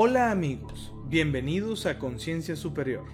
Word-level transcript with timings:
Hola 0.00 0.30
amigos, 0.30 0.94
bienvenidos 1.08 1.84
a 1.84 1.98
Conciencia 1.98 2.54
Superior. 2.54 3.06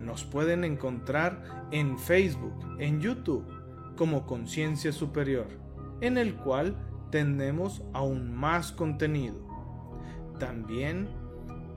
Nos 0.00 0.24
pueden 0.24 0.64
encontrar 0.64 1.68
en 1.70 1.96
Facebook, 1.96 2.52
en 2.80 3.00
YouTube, 3.00 3.46
como 3.94 4.26
Conciencia 4.26 4.90
Superior, 4.90 5.46
en 6.00 6.18
el 6.18 6.34
cual 6.34 6.76
tendremos 7.12 7.84
aún 7.92 8.34
más 8.34 8.72
contenido. 8.72 9.36
También 10.40 11.06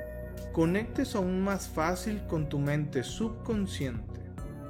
conectes 0.52 1.14
aún 1.14 1.42
más 1.42 1.68
fácil 1.68 2.26
con 2.26 2.48
tu 2.48 2.58
mente 2.58 3.02
subconsciente, 3.02 4.20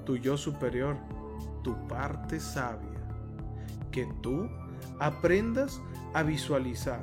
tu 0.04 0.16
yo 0.16 0.36
superior, 0.36 0.96
tu 1.62 1.77
parte 1.86 2.41
sabia, 2.41 2.98
que 3.91 4.06
tú 4.22 4.48
aprendas 4.98 5.80
a 6.14 6.22
visualizar, 6.22 7.02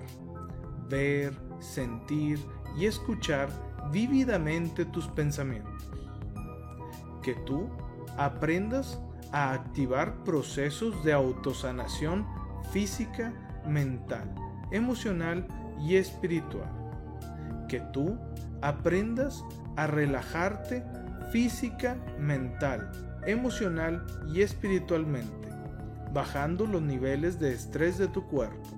ver, 0.90 1.34
sentir 1.60 2.40
y 2.78 2.86
escuchar 2.86 3.50
vívidamente 3.92 4.86
tus 4.86 5.08
pensamientos, 5.08 5.90
que 7.22 7.36
tú 7.46 7.70
aprendas 8.18 9.00
a 9.32 9.54
activar 9.54 10.24
procesos 10.24 11.04
de 11.04 11.14
autosanación 11.14 12.26
física, 12.72 13.34
mental, 13.68 14.34
emocional 14.72 15.48
y 15.80 15.96
espiritual, 15.96 16.70
que 17.68 17.80
tú 17.92 18.18
aprendas 18.64 19.44
a 19.76 19.88
relajarte 19.88 20.84
física, 21.32 21.98
mental, 22.18 22.92
emocional 23.26 24.06
y 24.34 24.42
espiritualmente, 24.42 25.50
bajando 26.14 26.66
los 26.66 26.82
niveles 26.82 27.40
de 27.40 27.54
estrés 27.54 27.98
de 27.98 28.08
tu 28.08 28.26
cuerpo. 28.28 28.70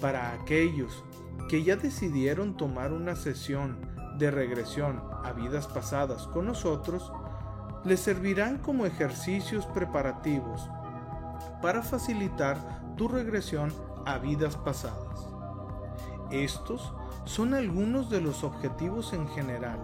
Para 0.00 0.32
aquellos 0.32 1.04
que 1.48 1.62
ya 1.62 1.76
decidieron 1.76 2.56
tomar 2.56 2.92
una 2.92 3.14
sesión 3.14 3.78
de 4.18 4.30
regresión 4.30 5.00
a 5.24 5.32
vidas 5.32 5.68
pasadas 5.68 6.26
con 6.26 6.46
nosotros, 6.46 7.12
les 7.84 8.00
servirán 8.00 8.58
como 8.58 8.84
ejercicios 8.84 9.64
preparativos 9.66 10.68
para 11.60 11.82
facilitar 11.82 12.56
tu 12.96 13.06
regresión 13.08 13.72
a 14.06 14.18
vidas 14.18 14.56
pasadas. 14.56 15.26
Estos 16.30 16.92
son 17.24 17.54
algunos 17.54 18.10
de 18.10 18.20
los 18.20 18.44
objetivos 18.44 19.12
en 19.12 19.28
general. 19.28 19.78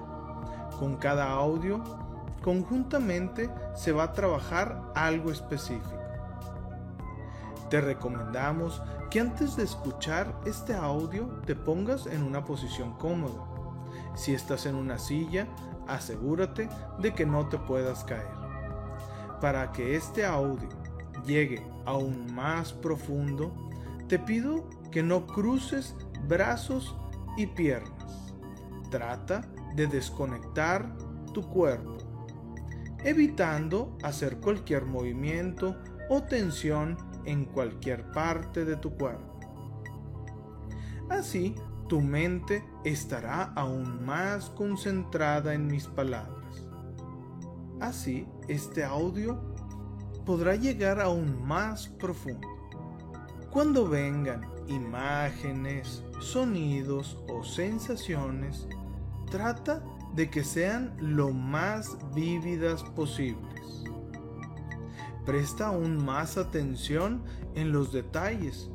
Con 0.78 0.96
cada 0.96 1.30
audio, 1.30 1.82
conjuntamente 2.42 3.50
se 3.74 3.92
va 3.92 4.04
a 4.04 4.12
trabajar 4.12 4.92
algo 4.94 5.30
específico. 5.30 5.98
Te 7.70 7.80
recomendamos 7.80 8.82
que 9.10 9.20
antes 9.20 9.56
de 9.56 9.64
escuchar 9.64 10.34
este 10.44 10.74
audio 10.74 11.26
te 11.46 11.54
pongas 11.54 12.06
en 12.06 12.22
una 12.22 12.44
posición 12.44 12.92
cómoda. 12.94 13.44
Si 14.14 14.34
estás 14.34 14.66
en 14.66 14.74
una 14.74 14.98
silla, 14.98 15.46
asegúrate 15.86 16.68
de 16.98 17.14
que 17.14 17.26
no 17.26 17.48
te 17.48 17.58
puedas 17.58 18.04
caer. 18.04 18.28
Para 19.40 19.72
que 19.72 19.96
este 19.96 20.24
audio 20.24 20.68
llegue 21.24 21.66
aún 21.84 22.34
más 22.34 22.72
profundo, 22.72 23.52
te 24.08 24.18
pido 24.18 24.64
que 24.90 25.02
no 25.02 25.26
cruces 25.26 25.94
brazos 26.26 26.96
y 27.38 27.46
piernas. 27.46 28.34
Trata 28.90 29.42
de 29.74 29.86
desconectar 29.86 30.94
tu 31.32 31.42
cuerpo, 31.42 31.96
evitando 33.04 33.96
hacer 34.02 34.38
cualquier 34.38 34.84
movimiento 34.84 35.76
o 36.10 36.22
tensión 36.22 36.98
en 37.24 37.44
cualquier 37.44 38.10
parte 38.10 38.64
de 38.64 38.76
tu 38.76 38.90
cuerpo. 38.96 39.38
Así, 41.08 41.54
tu 41.88 42.00
mente 42.00 42.64
estará 42.84 43.44
aún 43.54 44.04
más 44.04 44.50
concentrada 44.50 45.54
en 45.54 45.68
mis 45.68 45.86
palabras. 45.86 46.66
Así, 47.80 48.26
este 48.48 48.84
audio 48.84 49.54
podrá 50.26 50.56
llegar 50.56 51.00
aún 51.00 51.46
más 51.46 51.88
profundo. 51.88 52.48
Cuando 53.50 53.88
vengan 53.88 54.46
imágenes, 54.66 56.02
sonidos 56.20 57.18
o 57.28 57.44
sensaciones, 57.44 58.66
trata 59.30 59.82
de 60.14 60.30
que 60.30 60.44
sean 60.44 60.96
lo 61.00 61.30
más 61.32 61.96
vívidas 62.14 62.82
posibles. 62.82 63.84
Presta 65.24 65.66
aún 65.66 66.04
más 66.04 66.38
atención 66.38 67.22
en 67.54 67.72
los 67.72 67.92
detalles. 67.92 68.70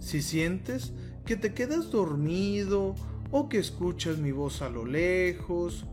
Si 0.00 0.20
sientes 0.20 0.92
que 1.24 1.36
te 1.36 1.54
quedas 1.54 1.90
dormido 1.90 2.94
o 3.30 3.48
que 3.48 3.58
escuchas 3.58 4.18
mi 4.18 4.32
voz 4.32 4.62
a 4.62 4.68
lo 4.68 4.84
lejos 4.84 5.86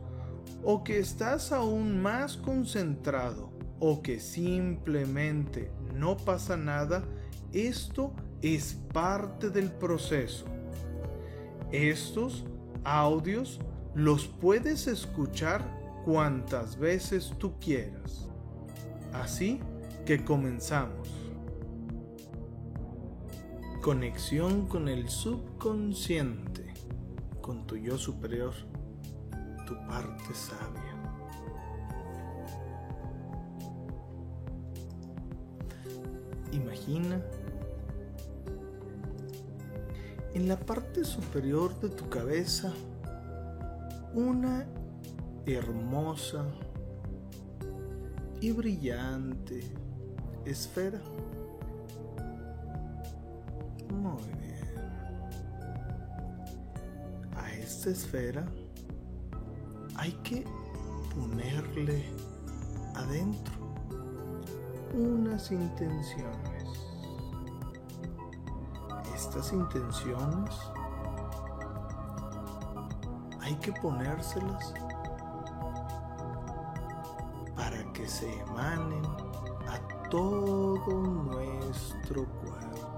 o 0.64 0.84
que 0.84 1.00
estás 1.00 1.52
aún 1.52 2.02
más 2.02 2.38
concentrado 2.38 3.52
o 3.80 4.02
que 4.02 4.20
simplemente 4.20 5.72
no 5.96 6.18
pasa 6.18 6.58
nada, 6.58 7.04
esto 7.52 8.14
es 8.42 8.74
parte 8.94 9.50
del 9.50 9.72
proceso. 9.72 10.46
Estos 11.72 12.44
audios 12.84 13.60
los 13.94 14.28
puedes 14.28 14.88
escuchar 14.88 15.64
cuantas 16.06 16.78
veces 16.78 17.34
tú 17.38 17.54
quieras. 17.60 18.28
Así 19.14 19.60
que 20.06 20.24
comenzamos. 20.24 21.10
Conexión 23.82 24.68
con 24.68 24.88
el 24.88 25.10
subconsciente, 25.10 26.74
con 27.42 27.66
tu 27.66 27.78
yo 27.78 27.98
superior, 27.98 28.54
tu 29.66 29.76
parte 29.88 30.34
sabia. 30.34 30.92
Imagina 36.52 37.22
en 40.34 40.48
la 40.48 40.58
parte 40.58 41.04
superior 41.04 41.78
de 41.80 41.90
tu 41.90 42.10
cabeza 42.10 42.74
una 44.14 44.66
hermosa 45.46 46.46
y 48.40 48.52
brillante 48.52 49.62
esfera. 50.46 51.02
Muy 53.94 54.24
bien. 54.40 54.52
A 57.38 57.54
esta 57.54 57.90
esfera 57.92 58.46
hay 59.96 60.12
que 60.24 60.44
ponerle 61.16 62.04
adentro 62.96 63.54
unas 64.94 65.52
intenciones 65.52 66.51
estas 69.32 69.54
intenciones 69.54 70.54
hay 73.40 73.56
que 73.56 73.72
ponérselas 73.72 74.74
para 77.56 77.82
que 77.94 78.06
se 78.10 78.30
emanen 78.42 79.06
a 79.70 80.10
todo 80.10 81.00
nuestro 81.00 82.26
cuerpo. 82.42 82.92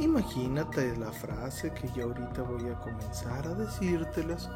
Imagínate 0.00 0.96
la 0.96 1.12
frase 1.12 1.72
que 1.72 1.88
yo 1.92 2.06
ahorita 2.06 2.42
voy 2.42 2.68
a 2.68 2.80
comenzar 2.80 3.46
a 3.46 3.54
decírtelas 3.54 4.50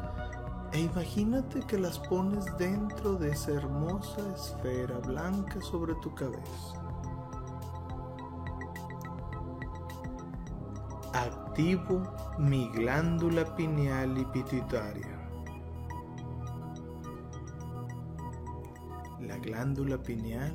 e 0.73 0.79
imagínate 0.81 1.61
que 1.61 1.77
las 1.77 1.99
pones 1.99 2.45
dentro 2.57 3.13
de 3.13 3.29
esa 3.29 3.51
hermosa 3.51 4.29
esfera 4.35 4.99
blanca 4.99 5.61
sobre 5.61 5.95
tu 5.95 6.13
cabeza. 6.15 6.80
Activo 11.51 12.01
mi 12.39 12.69
glándula 12.69 13.43
pineal 13.57 14.17
y 14.17 14.23
pituitaria. 14.23 15.19
La 19.19 19.37
glándula 19.37 20.01
pineal 20.01 20.53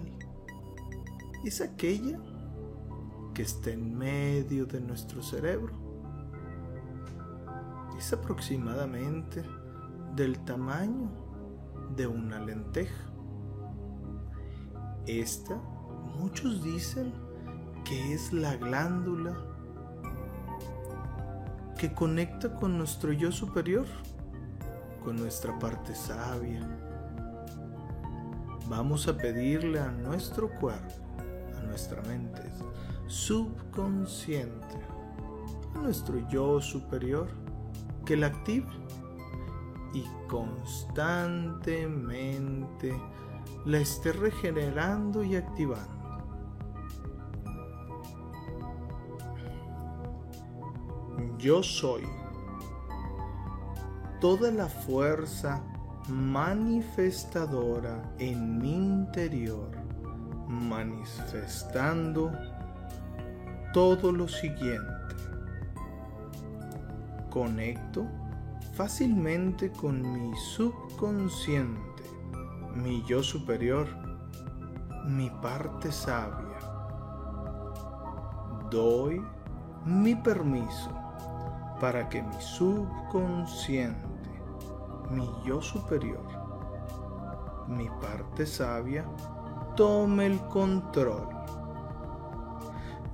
es 1.45 1.61
aquella 1.61 2.19
que 3.35 3.43
está 3.43 3.73
en 3.73 3.95
medio 3.95 4.65
de 4.65 4.81
nuestro 4.81 5.23
cerebro. 5.23 5.75
Es 7.99 8.15
aproximadamente 8.15 9.43
del 10.15 10.39
tamaño 10.47 11.11
de 11.95 12.07
una 12.07 12.41
lenteja. 12.41 13.05
Esta, 15.07 15.57
muchos 16.19 16.65
dicen 16.65 17.13
que 17.85 18.15
es 18.15 18.33
la 18.33 18.57
glándula 18.57 19.56
que 21.79 21.93
conecta 21.93 22.55
con 22.55 22.79
nuestro 22.79 23.13
yo 23.13 23.31
superior, 23.31 23.87
con 25.05 25.17
nuestra 25.17 25.59
parte 25.59 25.95
sabia. 25.95 26.67
Vamos 28.69 29.07
a 29.09 29.17
pedirle 29.17 29.79
a 29.79 29.91
nuestro 29.91 30.51
cuerpo, 30.51 30.95
a 31.59 31.63
nuestra 31.63 32.03
mente 32.03 32.43
subconsciente, 33.07 34.77
a 35.75 35.79
nuestro 35.79 36.29
yo 36.29 36.61
superior, 36.61 37.29
que 38.05 38.17
la 38.17 38.27
active 38.29 38.67
y 39.93 40.05
constantemente 40.29 42.95
la 43.65 43.79
esté 43.79 44.13
regenerando 44.13 45.23
y 45.23 45.37
activando. 45.37 45.96
Yo 51.47 51.63
soy 51.63 52.03
toda 54.21 54.51
la 54.51 54.67
fuerza 54.67 55.63
manifestadora 56.09 58.03
en 58.19 58.59
mi 58.59 58.75
interior, 58.75 59.71
manifestando 60.49 62.33
todo 63.73 64.11
lo 64.11 64.27
siguiente. 64.27 65.15
Conecto 67.31 68.05
fácilmente 68.75 69.71
con 69.71 70.03
mi 70.03 70.37
subconsciente, 70.37 72.03
mi 72.75 73.05
yo 73.05 73.23
superior, 73.23 73.87
mi 75.07 75.31
parte 75.41 75.93
sabia. 75.93 76.59
Doy 78.69 79.23
mi 79.85 80.17
permiso 80.17 81.06
para 81.81 82.09
que 82.09 82.23
mi 82.23 82.41
subconsciente, 82.41 84.07
mi 85.11 85.29
yo 85.45 85.61
superior, 85.61 86.27
mi 87.69 87.89
parte 88.01 88.47
sabia, 88.47 89.05
tome 89.77 90.27
el 90.27 90.41
control. 90.49 91.29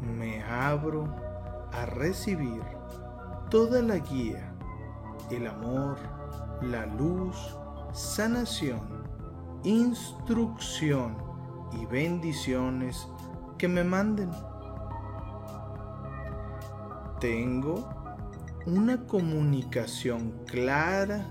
Me 0.00 0.42
abro 0.44 1.04
a 1.72 1.86
recibir 1.86 2.62
toda 3.50 3.82
la 3.82 3.98
guía 3.98 4.52
el 5.30 5.46
amor, 5.46 5.96
la 6.60 6.86
luz, 6.86 7.56
sanación, 7.92 8.80
instrucción 9.64 11.16
y 11.72 11.86
bendiciones 11.86 13.08
que 13.58 13.68
me 13.68 13.84
manden. 13.84 14.30
Tengo 17.20 18.01
una 18.66 19.06
comunicación 19.06 20.44
clara 20.46 21.30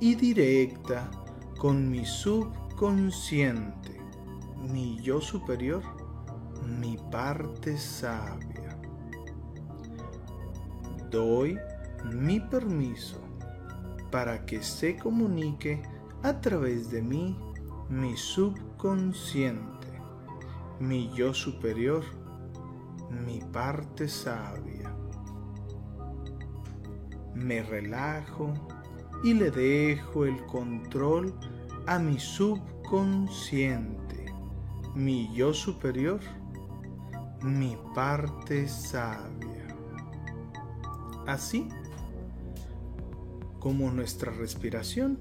y 0.00 0.14
directa 0.14 1.10
con 1.58 1.90
mi 1.90 2.04
subconsciente, 2.04 4.00
mi 4.70 5.00
yo 5.02 5.20
superior, 5.20 5.82
mi 6.80 6.96
parte 7.10 7.76
sabia. 7.76 8.78
Doy 11.10 11.58
mi 12.12 12.40
permiso 12.40 13.20
para 14.10 14.46
que 14.46 14.62
se 14.62 14.96
comunique 14.96 15.82
a 16.22 16.40
través 16.40 16.90
de 16.90 17.02
mí 17.02 17.38
mi 17.88 18.16
subconsciente, 18.16 19.88
mi 20.80 21.10
yo 21.14 21.34
superior, 21.34 22.02
mi 23.10 23.40
parte 23.52 24.08
sabia. 24.08 24.95
Me 27.36 27.62
relajo 27.62 28.52
y 29.22 29.34
le 29.34 29.50
dejo 29.50 30.24
el 30.24 30.42
control 30.46 31.34
a 31.86 31.98
mi 31.98 32.18
subconsciente, 32.18 34.32
mi 34.94 35.30
yo 35.34 35.52
superior, 35.52 36.20
mi 37.42 37.76
parte 37.94 38.66
sabia. 38.68 39.66
Así 41.26 41.68
como 43.60 43.90
nuestra 43.90 44.32
respiración, 44.32 45.18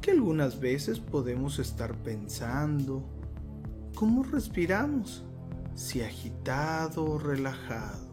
que 0.00 0.10
algunas 0.10 0.58
veces 0.58 0.98
podemos 0.98 1.60
estar 1.60 1.94
pensando, 2.02 3.04
¿cómo 3.94 4.24
respiramos? 4.24 5.24
Si 5.74 6.02
agitado 6.02 7.04
o 7.04 7.18
relajado. 7.18 8.03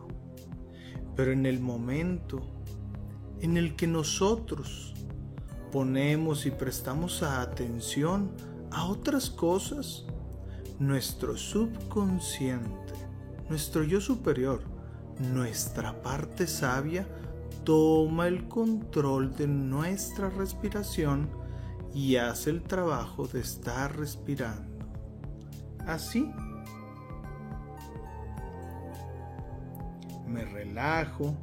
Pero 1.22 1.34
en 1.34 1.46
el 1.46 1.60
momento 1.60 2.42
en 3.42 3.56
el 3.56 3.76
que 3.76 3.86
nosotros 3.86 4.96
ponemos 5.72 6.48
y 6.48 6.50
prestamos 6.50 7.22
atención 7.22 8.32
a 8.72 8.86
otras 8.88 9.30
cosas, 9.30 10.04
nuestro 10.80 11.38
subconsciente, 11.38 12.94
nuestro 13.50 13.84
yo 13.84 14.02
superior, 14.02 14.64
nuestra 15.32 16.02
parte 16.02 16.48
sabia, 16.48 17.08
toma 17.66 18.28
el 18.28 18.48
control 18.48 19.36
de 19.36 19.46
nuestra 19.46 20.32
respiración 20.32 21.30
y 21.94 22.16
hace 22.16 22.50
el 22.50 22.64
trabajo 22.64 23.28
de 23.28 23.42
estar 23.42 23.96
respirando. 23.96 24.88
Así, 25.86 26.32
me 30.32 30.46
relajo 30.46 31.36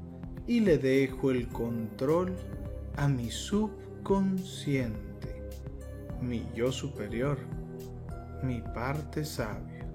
y 0.46 0.60
le 0.60 0.78
dejo 0.78 1.30
el 1.30 1.48
control 1.48 2.34
a 2.96 3.08
mi 3.08 3.30
subconsciente, 3.30 5.42
mi 6.22 6.46
yo 6.54 6.72
superior, 6.72 7.38
mi 8.42 8.60
parte 8.60 9.24
sabia. 9.24 9.86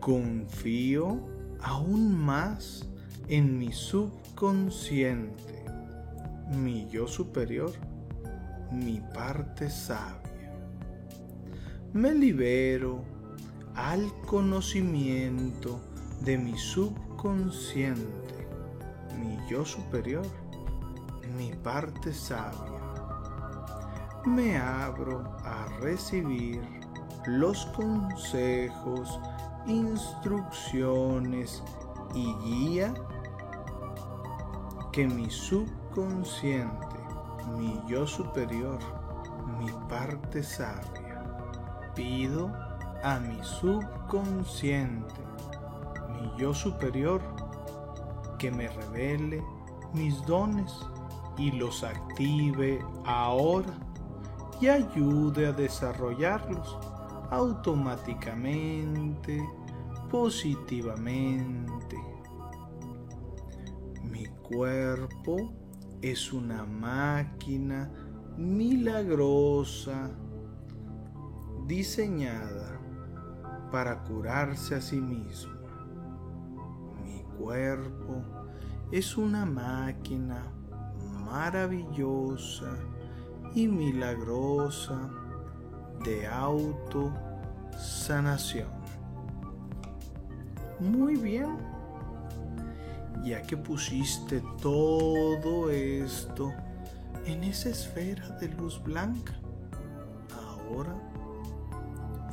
Confío 0.00 1.20
aún 1.60 2.14
más 2.14 2.88
en 3.28 3.58
mi 3.58 3.72
subconsciente, 3.72 5.64
mi 6.50 6.88
yo 6.90 7.06
superior, 7.06 7.72
mi 8.70 9.00
parte 9.14 9.70
sabia. 9.70 10.20
Me 11.92 12.14
libero 12.14 13.04
al 13.74 14.12
conocimiento 14.26 15.80
de 16.24 16.38
mi 16.38 16.56
subconsciente, 16.56 17.01
mi 19.16 19.38
yo 19.48 19.64
superior, 19.64 20.26
mi 21.36 21.52
parte 21.62 22.12
sabia. 22.12 22.80
Me 24.26 24.58
abro 24.58 25.22
a 25.44 25.66
recibir 25.80 26.60
los 27.26 27.66
consejos, 27.66 29.20
instrucciones 29.66 31.62
y 32.12 32.34
guía 32.44 32.92
que 34.90 35.06
mi 35.06 35.30
subconsciente, 35.30 36.86
mi 37.56 37.80
yo 37.86 38.04
superior, 38.04 38.80
mi 39.60 39.70
parte 39.88 40.42
sabia, 40.42 41.22
pido 41.94 42.50
a 43.04 43.20
mi 43.20 43.40
subconsciente, 43.44 45.14
yo 46.36 46.54
superior, 46.54 47.22
que 48.38 48.50
me 48.50 48.68
revele 48.68 49.42
mis 49.94 50.24
dones 50.26 50.74
y 51.38 51.52
los 51.52 51.82
active 51.84 52.84
ahora 53.04 53.72
y 54.60 54.68
ayude 54.68 55.46
a 55.46 55.52
desarrollarlos 55.52 56.76
automáticamente, 57.30 59.40
positivamente 60.10 61.96
cuerpo 64.52 65.52
es 66.02 66.32
una 66.32 66.64
máquina 66.64 67.90
milagrosa 68.36 70.10
diseñada 71.66 72.78
para 73.70 74.02
curarse 74.04 74.74
a 74.74 74.80
sí 74.80 75.00
mismo. 75.00 75.51
Cuerpo 77.42 78.22
es 78.92 79.16
una 79.16 79.44
máquina 79.44 80.44
maravillosa 81.24 82.76
y 83.52 83.66
milagrosa 83.66 85.10
de 86.04 86.28
autosanación. 86.28 88.68
Muy 90.78 91.16
bien 91.16 91.56
ya 93.24 93.42
que 93.42 93.56
pusiste 93.56 94.40
todo 94.60 95.68
esto 95.70 96.52
en 97.26 97.42
esa 97.42 97.70
esfera 97.70 98.28
de 98.38 98.50
luz 98.50 98.80
blanca. 98.84 99.34
Ahora, 100.30 100.94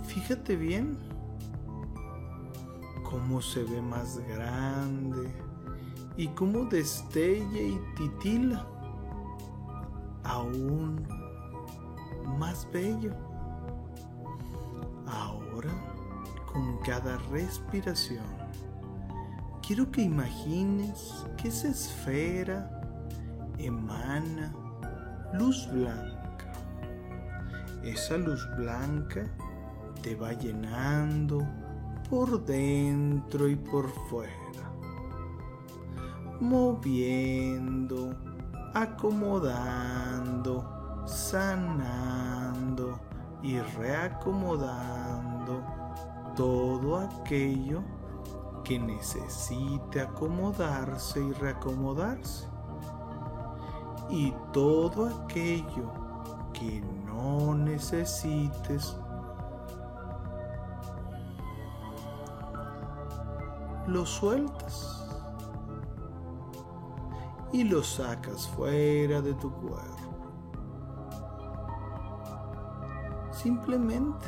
fíjate 0.06 0.56
bien 0.56 1.00
cómo 3.10 3.42
se 3.42 3.64
ve 3.64 3.82
más 3.82 4.20
grande 4.28 5.34
y 6.16 6.28
cómo 6.28 6.66
destella 6.66 7.60
y 7.60 7.80
titila 7.98 8.68
aún 10.24 11.08
más 12.38 12.68
bello. 12.72 13.14
Ahora, 15.08 15.72
con 16.54 16.78
cada 16.80 17.18
respiración, 17.32 18.24
quiero 19.66 19.90
que 19.90 20.04
imagines 20.04 21.26
que 21.36 21.48
esa 21.48 21.70
esfera 21.70 22.70
emana 23.58 24.54
luz 25.34 25.68
blanca. 25.72 26.54
Esa 27.84 28.18
luz 28.18 28.48
blanca 28.56 29.26
te 30.04 30.16
va 30.16 30.34
llenando 30.34 31.40
por 32.10 32.44
dentro 32.44 33.48
y 33.48 33.56
por 33.56 33.88
fuera, 34.10 34.74
moviendo, 36.40 38.16
acomodando, 38.74 40.66
sanando 41.06 43.00
y 43.44 43.60
reacomodando 43.60 45.62
todo 46.36 46.98
aquello 46.98 47.84
que 48.64 48.80
necesite 48.80 50.02
acomodarse 50.02 51.20
y 51.20 51.32
reacomodarse. 51.34 52.48
Y 54.10 54.34
todo 54.54 55.08
aquello 55.08 55.92
que 56.54 56.82
no 57.06 57.54
necesites 57.56 58.96
lo 63.90 64.06
sueltas 64.06 65.04
y 67.52 67.64
lo 67.64 67.84
sacas 67.84 68.48
fuera 68.50 69.22
de 69.22 69.34
tu 69.34 69.52
cuerpo. 69.52 69.98
Simplemente 73.32 74.28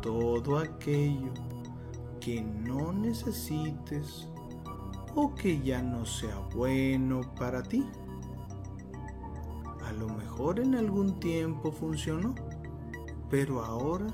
todo 0.00 0.58
aquello 0.58 1.32
que 2.20 2.42
no 2.42 2.92
necesites 2.92 4.28
o 5.14 5.34
que 5.34 5.60
ya 5.60 5.82
no 5.82 6.04
sea 6.06 6.38
bueno 6.54 7.22
para 7.38 7.62
ti. 7.62 7.84
A 9.86 9.92
lo 9.92 10.08
mejor 10.08 10.60
en 10.60 10.74
algún 10.74 11.18
tiempo 11.18 11.72
funcionó, 11.72 12.34
pero 13.30 13.64
ahora, 13.64 14.06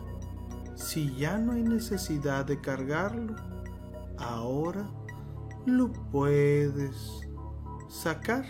si 0.76 1.14
ya 1.16 1.38
no 1.38 1.52
hay 1.52 1.62
necesidad 1.62 2.44
de 2.44 2.60
cargarlo, 2.60 3.51
ahora 4.22 4.88
lo 5.66 5.92
puedes 5.92 7.20
sacar 7.88 8.44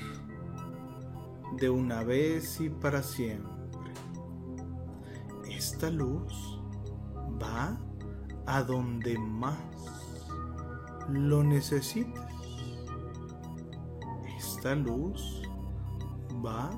de 1.57 1.71
una 1.71 2.05
vez 2.05 2.61
y 2.61 2.71
para 2.71 3.02
siempre. 3.02 3.93
Esta 5.50 5.91
luz 5.91 6.61
va 7.43 7.79
a 8.47 8.62
donde 8.62 9.19
más 9.19 9.59
lo 11.09 11.43
necesites. 11.43 12.23
Esta 14.37 14.75
luz 14.75 15.43
va 16.45 16.71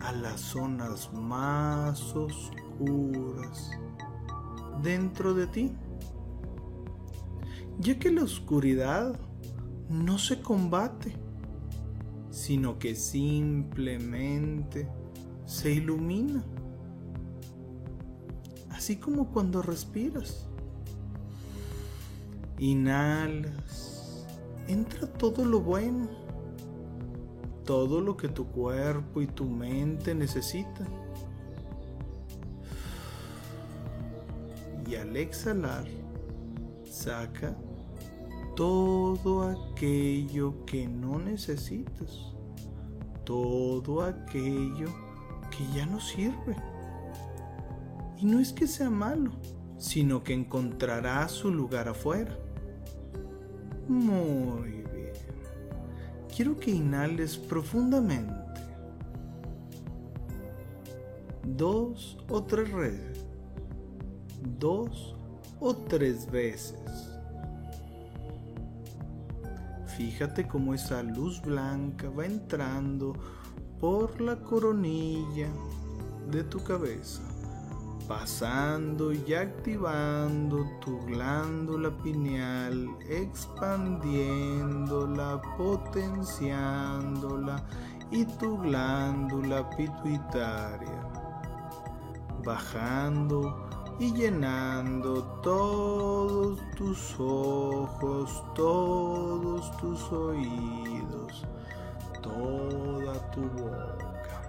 a 0.00 0.12
las 0.12 0.40
zonas 0.40 1.12
más 1.12 2.14
oscuras 2.14 3.70
dentro 4.82 5.34
de 5.34 5.46
ti 5.46 5.76
ya 7.80 7.98
que 7.98 8.10
la 8.10 8.22
oscuridad 8.24 9.18
no 9.88 10.18
se 10.18 10.42
combate, 10.42 11.14
sino 12.30 12.78
que 12.78 12.94
simplemente 12.94 14.86
se 15.46 15.72
ilumina. 15.72 16.44
Así 18.68 18.96
como 18.96 19.30
cuando 19.32 19.62
respiras. 19.62 20.46
Inhalas, 22.58 24.26
entra 24.68 25.06
todo 25.06 25.46
lo 25.46 25.60
bueno, 25.60 26.10
todo 27.64 28.02
lo 28.02 28.18
que 28.18 28.28
tu 28.28 28.46
cuerpo 28.46 29.22
y 29.22 29.26
tu 29.26 29.46
mente 29.46 30.14
necesitan. 30.14 30.88
Y 34.86 34.96
al 34.96 35.16
exhalar, 35.16 35.86
saca 36.84 37.56
todo 38.54 39.42
aquello 39.42 40.64
que 40.66 40.86
no 40.86 41.18
necesitas, 41.18 42.34
todo 43.24 44.02
aquello 44.02 44.88
que 45.50 45.66
ya 45.74 45.86
no 45.86 46.00
sirve. 46.00 46.56
Y 48.18 48.26
no 48.26 48.38
es 48.38 48.52
que 48.52 48.66
sea 48.66 48.90
malo, 48.90 49.32
sino 49.78 50.22
que 50.22 50.34
encontrará 50.34 51.26
su 51.28 51.50
lugar 51.50 51.88
afuera. 51.88 52.36
Muy 53.88 54.84
bien. 54.92 55.12
Quiero 56.34 56.56
que 56.58 56.70
inhales 56.70 57.36
profundamente. 57.36 58.34
Dos 61.44 62.18
o 62.28 62.42
tres 62.42 62.72
veces. 62.72 63.24
Dos 64.58 65.16
o 65.58 65.74
tres 65.74 66.30
veces. 66.30 67.09
Fíjate 70.00 70.48
cómo 70.48 70.72
esa 70.72 71.02
luz 71.02 71.42
blanca 71.42 72.08
va 72.08 72.24
entrando 72.24 73.12
por 73.78 74.18
la 74.18 74.36
coronilla 74.36 75.48
de 76.30 76.42
tu 76.42 76.64
cabeza, 76.64 77.20
pasando 78.08 79.12
y 79.12 79.34
activando 79.34 80.64
tu 80.80 81.00
glándula 81.00 81.90
pineal, 81.98 82.88
expandiéndola, 83.10 85.42
potenciándola 85.58 87.62
y 88.10 88.24
tu 88.24 88.56
glándula 88.56 89.68
pituitaria, 89.68 91.02
bajando 92.42 93.68
y 94.00 94.14
llenando 94.14 95.22
todos 95.42 96.58
tus 96.74 97.14
ojos, 97.20 98.42
todos 98.54 99.76
tus 99.76 100.10
oídos, 100.10 101.44
toda 102.22 103.30
tu 103.30 103.42
boca 103.42 104.40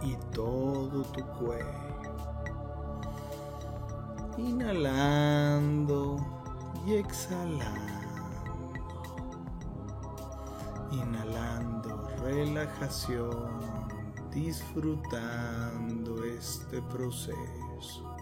y 0.00 0.14
todo 0.32 1.02
tu 1.02 1.24
cuello. 1.40 2.14
Inhalando 4.38 6.24
y 6.86 6.94
exhalando. 6.94 7.74
Inhalando 10.92 12.08
relajación, 12.22 13.58
disfrutando 14.30 16.22
este 16.22 16.80
proceso 16.82 18.15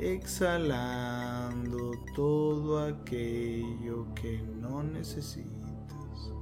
exhalando 0.00 1.92
todo 2.14 2.78
aquello 2.78 4.06
que 4.14 4.42
no 4.60 4.82
necesitas, 4.82 6.32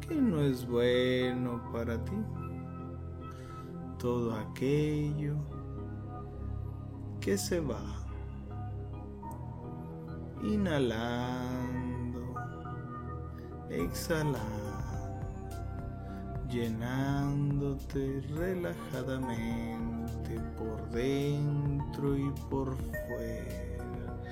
que 0.00 0.14
no 0.14 0.40
es 0.40 0.66
bueno 0.66 1.60
para 1.72 2.02
ti, 2.04 2.16
todo 3.98 4.34
aquello 4.34 5.36
que 7.20 7.36
se 7.36 7.60
va, 7.60 7.82
inhalando, 10.42 12.34
exhalando 13.68 14.62
llenándote 16.52 18.20
relajadamente 18.36 19.91
por 20.56 20.90
dentro 20.90 22.16
y 22.16 22.30
por 22.50 22.76
fuera, 22.76 24.24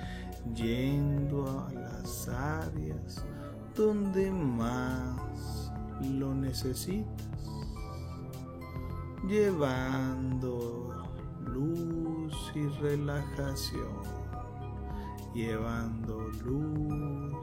yendo 0.55 1.49
a 1.49 1.73
las 1.73 2.29
áreas 2.29 3.25
donde 3.75 4.31
más 4.31 5.73
lo 6.01 6.35
necesitas, 6.35 7.29
llevando 9.27 10.95
luz 11.47 12.53
y 12.55 12.67
relajación, 12.81 14.01
llevando 15.35 16.29
luz, 16.45 17.35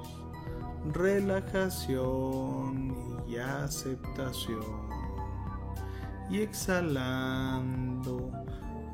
relajación 0.94 2.06
y 3.28 3.38
aceptación. 3.38 4.87
Y 6.30 6.42
exhalando 6.42 8.32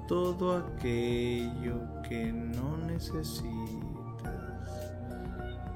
todo 0.07 0.57
aquello 0.57 1.79
que 2.07 2.31
no 2.31 2.77
necesitas. 2.77 3.49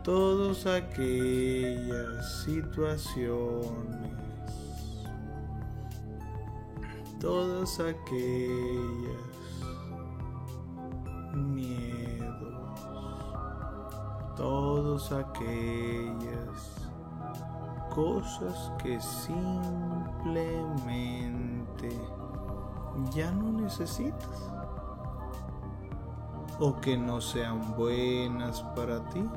Todas 0.04 0.66
aquellas 0.66 2.44
situaciones 2.44 4.18
todas 7.20 7.80
aquellas 7.80 9.18
miedos, 11.34 12.80
todas 14.36 15.12
aquellas 15.12 16.77
cosas 17.98 18.72
que 18.78 19.02
simplemente 19.02 21.90
ya 23.12 23.32
no 23.32 23.52
necesitas 23.54 24.52
o 26.60 26.80
que 26.80 26.96
no 26.96 27.20
sean 27.20 27.76
buenas 27.76 28.62
para 28.76 29.04
ti 29.10 29.28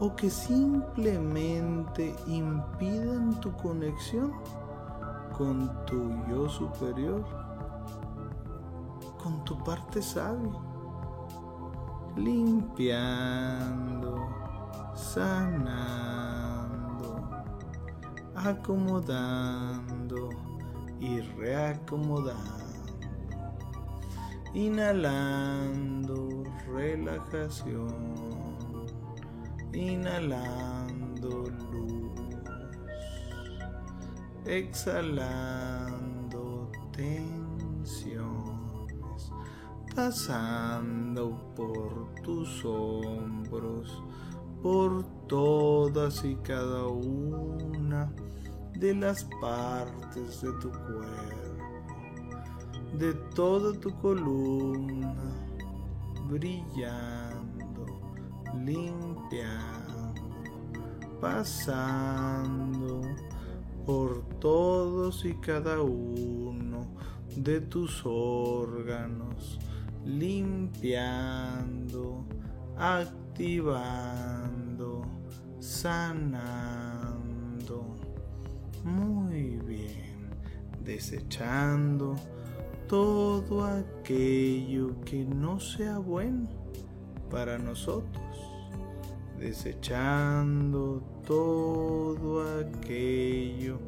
o 0.00 0.16
que 0.16 0.30
simplemente 0.30 2.16
impidan 2.26 3.38
tu 3.40 3.52
conexión 3.52 4.32
con 5.36 5.70
tu 5.84 6.10
yo 6.30 6.48
superior, 6.48 7.22
con 9.22 9.44
tu 9.44 9.62
parte 9.64 10.00
sabia, 10.00 10.58
limpiando, 12.16 14.16
sanando, 14.94 16.19
acomodando 18.44 20.30
y 20.98 21.20
reacomodando. 21.20 22.60
Inhalando 24.52 26.42
relajación, 26.66 27.94
inhalando 29.72 31.44
luz, 31.70 32.10
exhalando 34.44 35.92
tensiones, 36.90 38.42
pasando 39.94 41.52
por 41.54 42.12
tus 42.22 42.64
hombros, 42.64 44.02
por 44.62 45.04
todas 45.28 46.24
y 46.24 46.34
cada 46.36 46.88
una 46.88 48.12
de 48.80 48.94
las 48.94 49.24
partes 49.40 50.42
de 50.42 50.52
tu 50.60 50.70
cuerpo 50.70 51.50
de 52.92 53.12
toda 53.34 53.72
tu 53.80 53.90
columna, 54.00 55.14
brillando, 56.28 57.86
limpiando, 58.64 60.14
pasando 61.20 63.00
por 63.86 64.22
todos 64.40 65.24
y 65.24 65.34
cada 65.34 65.80
uno 65.80 66.88
de 67.36 67.60
tus 67.60 68.02
órganos, 68.04 69.58
limpiando, 70.04 71.14
activando, 72.76 73.86
sanando. 75.60 76.79
Muy 78.84 79.58
bien, 79.66 80.30
desechando 80.82 82.16
todo 82.88 83.64
aquello 83.64 84.98
que 85.04 85.24
no 85.24 85.60
sea 85.60 85.98
bueno 85.98 86.48
para 87.30 87.58
nosotros, 87.58 88.36
desechando 89.38 91.02
todo 91.26 92.42
aquello 92.58 93.78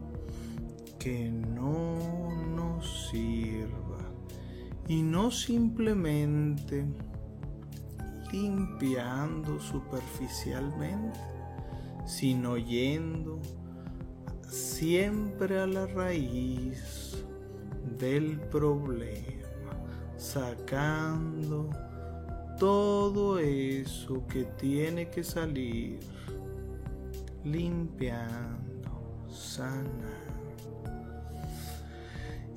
que 0.98 1.30
no 1.30 2.30
nos 2.54 3.08
sirva 3.10 3.98
y 4.88 5.02
no 5.02 5.30
simplemente 5.30 6.84
limpiando 8.30 9.58
superficialmente, 9.58 11.18
sino 12.06 12.56
yendo 12.56 13.40
siempre 14.52 15.58
a 15.58 15.66
la 15.66 15.86
raíz 15.86 17.24
del 17.98 18.38
problema, 18.38 19.72
sacando 20.18 21.70
todo 22.58 23.38
eso 23.38 24.26
que 24.26 24.44
tiene 24.44 25.08
que 25.08 25.24
salir, 25.24 26.00
limpiando, 27.44 29.24
sanando, 29.30 30.02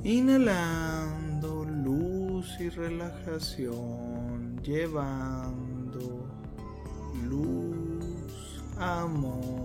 inhalando 0.03 1.63
luz 1.63 2.59
y 2.59 2.67
relajación, 2.67 4.61
llevando 4.61 6.27
luz, 7.23 8.61
amor, 8.77 9.64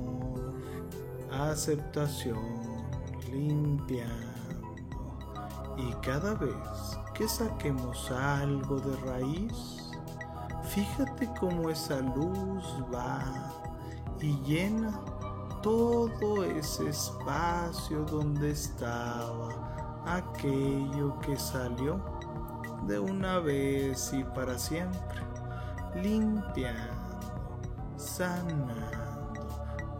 aceptación, 1.48 2.38
limpiando. 3.32 4.14
Y 5.76 5.92
cada 6.02 6.34
vez 6.34 6.98
que 7.14 7.26
saquemos 7.26 8.10
algo 8.10 8.80
de 8.80 8.96
raíz, 8.98 9.90
fíjate 10.64 11.30
cómo 11.38 11.70
esa 11.70 12.00
luz 12.00 12.64
va 12.92 13.24
y 14.20 14.36
llena 14.42 15.00
todo 15.62 16.44
ese 16.44 16.88
espacio 16.88 18.04
donde 18.04 18.50
estaba 18.50 20.02
aquello 20.06 21.18
que 21.20 21.36
salió 21.38 22.00
de 22.86 22.98
una 22.98 23.38
vez 23.38 24.12
y 24.12 24.24
para 24.24 24.58
siempre, 24.58 25.20
limpiando, 25.94 26.94
sanando 27.96 28.99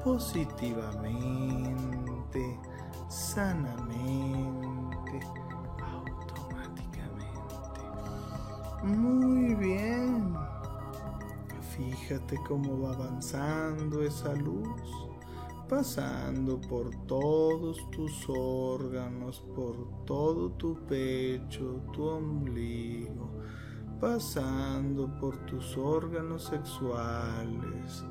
positivamente, 0.05 2.59
sanamente 3.09 4.21
Muy 8.83 9.55
bien. 9.57 10.35
Fíjate 11.77 12.39
cómo 12.49 12.81
va 12.81 12.95
avanzando 12.95 14.03
esa 14.03 14.35
luz, 14.35 14.81
pasando 15.69 16.59
por 16.63 16.91
todos 17.07 17.91
tus 17.91 18.27
órganos, 18.29 19.45
por 19.55 20.05
todo 20.07 20.53
tu 20.53 20.77
pecho, 20.87 21.83
tu 21.93 22.05
ombligo, 22.05 23.29
pasando 24.01 25.15
por 25.21 25.37
tus 25.45 25.77
órganos 25.77 26.45
sexuales, 26.45 28.03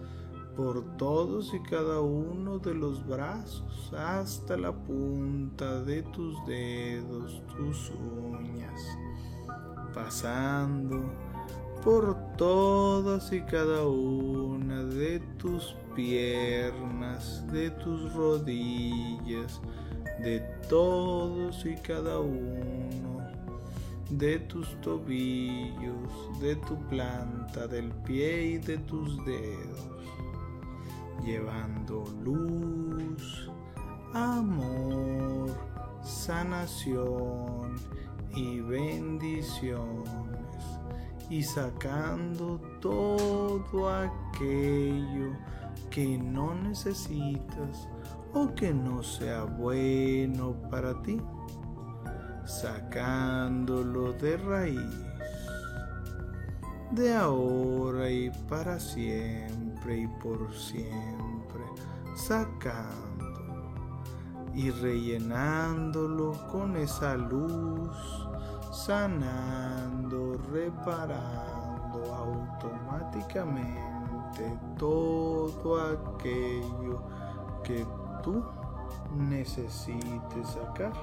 por 0.60 0.84
todos 0.98 1.54
y 1.54 1.60
cada 1.62 2.02
uno 2.02 2.60
de 2.60 2.74
los 2.74 3.08
brazos, 3.08 3.94
hasta 3.98 4.58
la 4.58 4.74
punta 4.74 5.82
de 5.84 6.04
tus 6.04 6.36
dedos, 6.46 7.42
tus 7.56 7.90
uñas 7.92 8.82
pasando 9.94 11.02
por 11.82 12.14
todas 12.36 13.32
y 13.32 13.40
cada 13.44 13.88
una 13.88 14.84
de 14.84 15.22
tus 15.38 15.78
piernas, 15.96 17.46
de 17.54 17.72
tus 17.72 18.14
rodillas, 18.14 19.62
de 20.22 20.42
todos 20.68 21.66
y 21.66 21.76
cada 21.78 22.20
uno 22.20 23.10
de 24.10 24.40
tus 24.40 24.70
tobillos, 24.82 26.42
de 26.42 26.56
tu 26.56 26.76
planta 26.88 27.68
del 27.68 27.92
pie 27.92 28.44
y 28.44 28.58
de 28.58 28.78
tus 28.80 29.24
dedos, 29.26 29.88
llevando 31.24 32.04
luz, 32.24 33.52
amor, 34.14 35.50
sanación 36.04 37.76
y 38.36 38.60
bendiciones 38.62 40.10
y 41.30 41.44
sacando 41.44 42.60
todo 42.82 43.90
aquello 43.90 45.34
que 45.90 46.18
no 46.18 46.56
necesitas 46.56 47.88
o 48.34 48.54
que 48.56 48.74
no 48.74 49.04
sea 49.04 49.44
bueno 49.44 50.54
para 50.70 51.02
ti, 51.02 51.22
sacándolo 52.46 54.14
de 54.14 54.38
raíz, 54.38 55.06
de 56.92 57.14
ahora 57.14 58.10
y 58.10 58.32
para 58.48 58.80
siempre 58.80 59.69
y 59.88 60.08
por 60.22 60.54
siempre, 60.54 61.64
sacando 62.16 63.26
y 64.54 64.70
rellenándolo 64.72 66.34
con 66.52 66.76
esa 66.76 67.16
luz, 67.16 68.28
sanando, 68.72 70.38
reparando 70.52 72.14
automáticamente 72.14 74.60
todo 74.78 75.82
aquello 75.82 77.02
que 77.64 77.88
tú 78.22 78.44
necesites 79.18 80.48
sacar. 80.48 80.94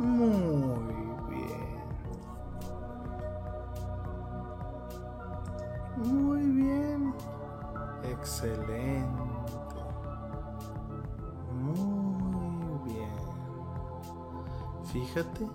Muy 0.00 1.14
bien. 1.30 1.78
Muy 5.96 6.42
bien. 6.50 7.14
Excelente. 8.04 9.22
Muy 11.52 12.92
bien. 12.92 13.10
Fíjate 14.92 15.46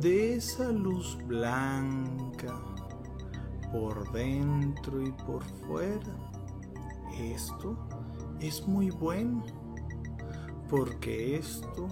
de 0.00 0.36
esa 0.36 0.70
luz 0.70 1.18
blanca 1.26 2.54
por 3.72 4.10
dentro 4.12 5.02
y 5.02 5.12
por 5.12 5.42
fuera. 5.42 6.16
Esto 7.18 7.76
es 8.40 8.66
muy 8.66 8.90
bueno 8.90 9.44
porque 10.68 11.36
esto 11.36 11.88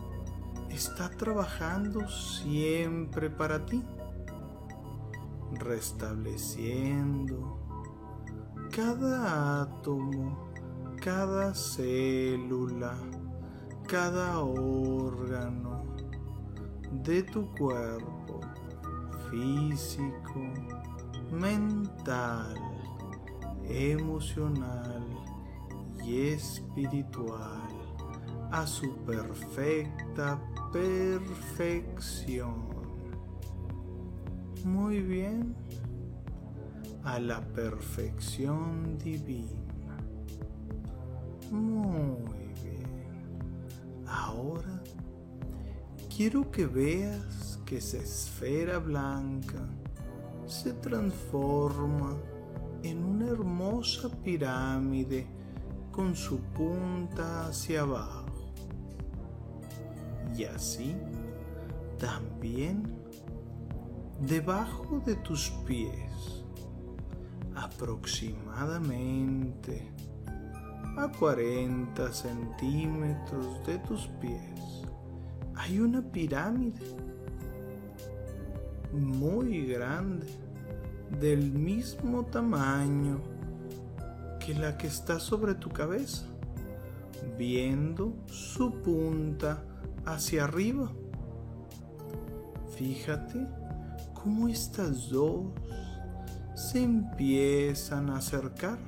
está 0.74 1.08
trabajando 1.08 2.08
siempre 2.08 3.30
para 3.30 3.64
ti, 3.64 3.84
restableciendo 5.52 7.64
cada 8.74 9.62
átomo, 9.62 10.50
cada 11.00 11.54
célula, 11.54 12.96
cada 13.86 14.40
órgano 14.40 15.84
de 17.04 17.22
tu 17.22 17.48
cuerpo 17.54 18.40
físico, 19.30 20.40
mental, 21.30 22.56
emocional 23.68 25.06
y 26.02 26.30
espiritual 26.30 27.63
a 28.54 28.66
su 28.68 28.94
perfecta 28.98 30.40
perfección. 30.72 32.54
Muy 34.64 35.00
bien, 35.00 35.56
a 37.02 37.18
la 37.18 37.40
perfección 37.40 38.96
divina. 38.96 39.96
Muy 41.50 42.54
bien. 42.62 44.06
Ahora 44.06 44.80
quiero 46.16 46.48
que 46.52 46.66
veas 46.66 47.58
que 47.66 47.78
esa 47.78 47.98
esfera 47.98 48.78
blanca 48.78 49.68
se 50.46 50.74
transforma 50.74 52.16
en 52.84 53.02
una 53.02 53.30
hermosa 53.30 54.08
pirámide 54.22 55.26
con 55.90 56.14
su 56.14 56.38
punta 56.38 57.48
hacia 57.48 57.80
abajo 57.80 58.23
y 60.36 60.44
así 60.44 60.94
también 61.98 62.84
debajo 64.20 65.02
de 65.04 65.16
tus 65.16 65.50
pies, 65.66 66.44
aproximadamente 67.54 69.90
a 70.96 71.08
40 71.08 72.12
centímetros 72.12 73.66
de 73.66 73.78
tus 73.80 74.06
pies, 74.20 74.84
hay 75.56 75.80
una 75.80 76.00
pirámide 76.02 76.96
muy 78.92 79.66
grande, 79.66 80.26
del 81.20 81.52
mismo 81.52 82.24
tamaño 82.24 83.20
que 84.44 84.52
la 84.54 84.76
que 84.76 84.88
está 84.88 85.20
sobre 85.20 85.54
tu 85.54 85.70
cabeza, 85.70 86.26
viendo 87.38 88.12
su 88.26 88.82
punta 88.82 89.62
hacia 90.06 90.44
arriba. 90.44 90.90
Fíjate 92.76 93.46
cómo 94.14 94.48
estas 94.48 95.08
dos 95.08 95.46
se 96.54 96.82
empiezan 96.82 98.10
a 98.10 98.18
acercar 98.18 98.78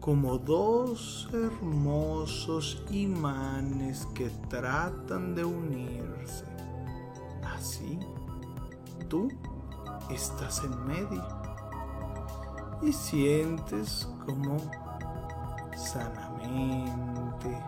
como 0.00 0.38
dos 0.38 1.28
hermosos 1.32 2.82
imanes 2.90 4.06
que 4.14 4.30
tratan 4.48 5.34
de 5.34 5.44
unirse. 5.44 6.44
Así, 7.56 7.98
tú 9.08 9.28
estás 10.10 10.62
en 10.62 10.86
medio 10.86 11.26
y 12.82 12.92
sientes 12.92 14.08
como 14.24 14.58
sanamente 15.74 17.60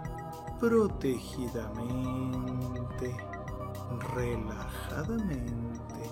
protegidamente, 0.58 3.16
relajadamente, 4.14 6.10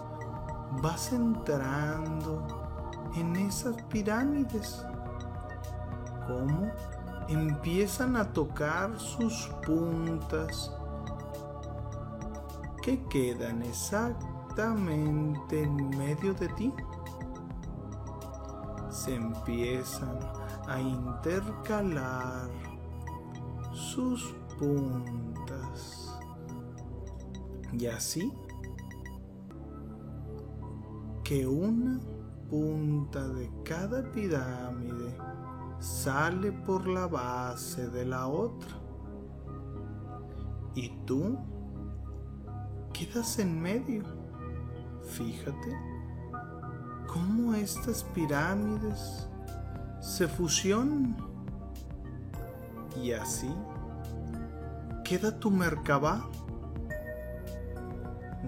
vas 0.82 1.12
entrando 1.12 2.46
en 3.14 3.36
esas 3.36 3.80
pirámides. 3.84 4.84
Cómo 6.26 6.72
empiezan 7.28 8.16
a 8.16 8.32
tocar 8.32 8.98
sus 8.98 9.46
puntas 9.64 10.72
que 12.82 13.00
quedan 13.04 13.62
exactamente 13.62 15.62
en 15.62 15.88
medio 15.90 16.34
de 16.34 16.48
ti. 16.50 16.74
Se 18.90 19.14
empiezan 19.14 20.18
a 20.68 20.80
intercalar 20.80 22.48
sus 23.76 24.34
puntas. 24.58 26.18
Y 27.72 27.86
así 27.86 28.32
que 31.22 31.46
una 31.46 32.00
punta 32.48 33.28
de 33.28 33.50
cada 33.64 34.10
pirámide 34.12 35.16
sale 35.78 36.52
por 36.52 36.86
la 36.86 37.06
base 37.06 37.90
de 37.90 38.06
la 38.06 38.28
otra. 38.28 38.76
Y 40.74 40.90
tú 41.04 41.36
quedas 42.92 43.38
en 43.38 43.60
medio. 43.60 44.04
Fíjate 45.02 45.76
cómo 47.06 47.54
estas 47.54 48.04
pirámides 48.04 49.28
se 50.00 50.28
fusionan. 50.28 51.25
Y 53.02 53.12
así 53.12 53.50
queda 55.04 55.38
tu 55.38 55.50
Merkabah 55.50 56.28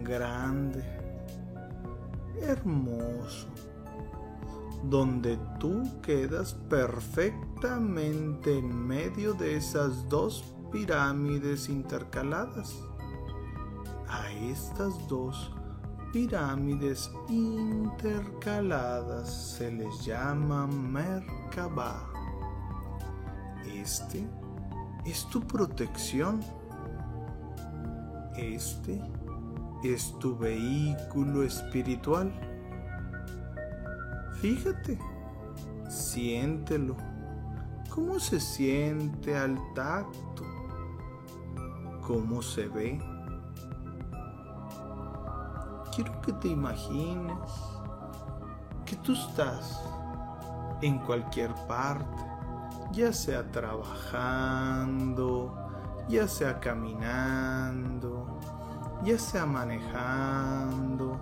grande, 0.02 0.82
hermoso, 2.40 3.48
donde 4.84 5.38
tú 5.58 5.82
quedas 6.02 6.54
perfectamente 6.68 8.58
en 8.58 8.86
medio 8.86 9.34
de 9.34 9.56
esas 9.56 10.08
dos 10.08 10.54
pirámides 10.72 11.68
intercaladas. 11.68 12.74
A 14.08 14.30
estas 14.32 15.06
dos 15.08 15.52
pirámides 16.12 17.10
intercaladas 17.28 17.96
se 19.56 19.70
les 19.70 20.04
llama 20.04 20.66
Merkabah. 20.66 22.17
Este 23.74 24.26
es 25.04 25.26
tu 25.26 25.40
protección. 25.40 26.40
Este 28.36 29.00
es 29.84 30.16
tu 30.18 30.36
vehículo 30.36 31.42
espiritual. 31.42 32.32
Fíjate, 34.40 34.98
siéntelo. 35.88 36.96
¿Cómo 37.90 38.20
se 38.20 38.38
siente 38.38 39.36
al 39.36 39.58
tacto? 39.74 40.44
¿Cómo 42.06 42.40
se 42.42 42.68
ve? 42.68 42.98
Quiero 45.94 46.20
que 46.22 46.32
te 46.34 46.48
imagines 46.48 47.34
que 48.86 48.94
tú 48.96 49.14
estás 49.14 49.82
en 50.80 50.98
cualquier 51.00 51.52
parte 51.66 52.27
ya 52.92 53.12
sea 53.12 53.50
trabajando, 53.50 55.54
ya 56.08 56.26
sea 56.26 56.58
caminando, 56.60 58.26
ya 59.04 59.18
sea 59.18 59.46
manejando, 59.46 61.18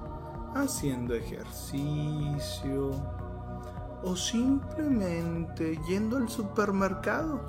haciendo 0.54 1.14
ejercicio 1.14 2.90
o 4.02 4.16
simplemente 4.16 5.78
yendo 5.88 6.16
al 6.16 6.28
supermercado. 6.28 7.40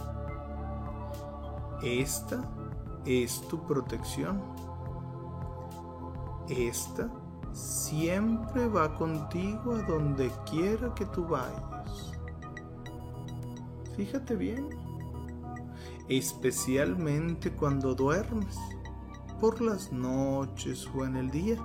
Esta 1.82 2.42
es 3.06 3.42
tu 3.48 3.66
protección. 3.66 4.42
Esta 6.50 7.10
siempre 7.52 8.68
va 8.68 8.94
contigo 8.96 9.74
a 9.74 9.82
donde 9.84 10.32
quiera 10.50 10.94
que 10.94 11.06
tú 11.06 11.28
vayas. 11.28 11.77
Fíjate 13.98 14.36
bien. 14.36 14.70
Especialmente 16.08 17.52
cuando 17.52 17.96
duermes, 17.96 18.58
por 19.42 19.60
las 19.60 19.92
noches 19.92 20.88
o 20.96 21.04
en 21.04 21.18
el 21.18 21.30
día. 21.32 21.58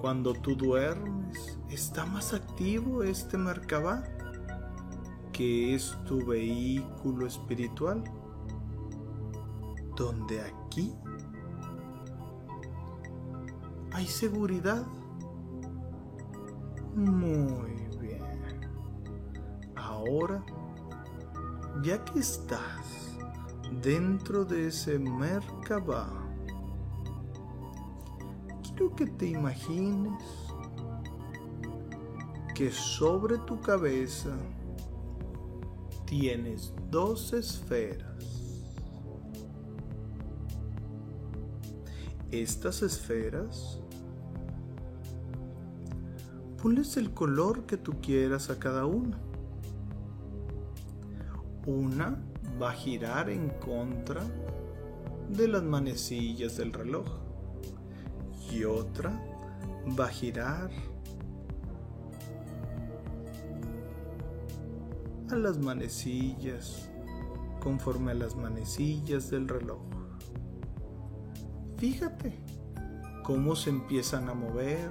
Cuando 0.00 0.32
tú 0.32 0.54
duermes, 0.54 1.58
está 1.68 2.06
más 2.06 2.32
activo 2.32 3.02
este 3.02 3.36
Merkabah, 3.36 4.04
que 5.32 5.74
es 5.74 5.96
tu 6.06 6.24
vehículo 6.24 7.26
espiritual, 7.26 8.04
donde 9.96 10.40
aquí 10.42 10.94
hay 13.92 14.06
seguridad. 14.06 14.86
Muy. 16.94 17.75
Ahora, 19.96 20.44
ya 21.82 22.04
que 22.04 22.18
estás 22.18 23.16
dentro 23.82 24.44
de 24.44 24.68
ese 24.68 24.98
Merkabah, 24.98 26.12
quiero 28.62 28.94
que 28.94 29.06
te 29.06 29.28
imagines 29.28 30.22
que 32.54 32.70
sobre 32.70 33.38
tu 33.38 33.58
cabeza 33.58 34.36
tienes 36.04 36.74
dos 36.90 37.32
esferas. 37.32 38.06
Estas 42.30 42.82
esferas, 42.82 43.80
ponles 46.62 46.98
el 46.98 47.14
color 47.14 47.64
que 47.64 47.78
tú 47.78 47.94
quieras 48.02 48.50
a 48.50 48.58
cada 48.58 48.84
una. 48.84 49.25
Una 51.66 52.16
va 52.62 52.70
a 52.70 52.74
girar 52.74 53.28
en 53.28 53.50
contra 53.50 54.22
de 55.28 55.48
las 55.48 55.64
manecillas 55.64 56.56
del 56.56 56.72
reloj 56.72 57.06
y 58.52 58.64
otra 58.64 59.10
va 59.98 60.06
a 60.06 60.08
girar 60.08 60.70
a 65.30 65.34
las 65.34 65.58
manecillas 65.58 66.88
conforme 67.60 68.12
a 68.12 68.14
las 68.14 68.36
manecillas 68.36 69.28
del 69.30 69.48
reloj. 69.48 69.80
Fíjate 71.78 72.38
cómo 73.24 73.56
se 73.56 73.70
empiezan 73.70 74.28
a 74.28 74.34
mover, 74.34 74.88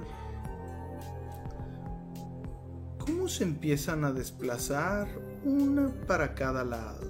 cómo 2.98 3.28
se 3.28 3.44
empiezan 3.44 4.04
a 4.04 4.12
desplazar 4.12 5.08
una 5.46 5.92
para 6.08 6.34
cada 6.34 6.64
lado, 6.64 7.06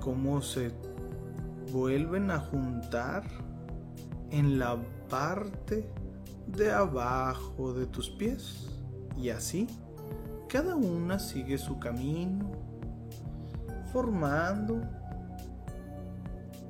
cómo 0.00 0.40
se 0.40 0.72
vuelven 1.70 2.30
a 2.30 2.38
juntar 2.38 3.22
en 4.30 4.58
la 4.58 4.78
parte 5.10 5.86
de 6.46 6.72
abajo 6.72 7.74
de 7.74 7.86
tus 7.86 8.08
pies. 8.10 8.70
Y 9.16 9.28
así, 9.28 9.68
cada 10.48 10.74
una 10.74 11.18
sigue 11.18 11.58
su 11.58 11.78
camino, 11.78 12.50
formando 13.92 14.80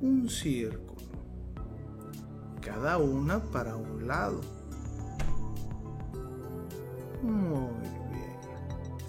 un 0.01 0.29
círculo. 0.29 0.95
Cada 2.61 2.97
una 2.97 3.39
para 3.39 3.75
un 3.75 4.07
lado. 4.07 4.41
Muy 7.23 7.79
bien. 7.81 8.04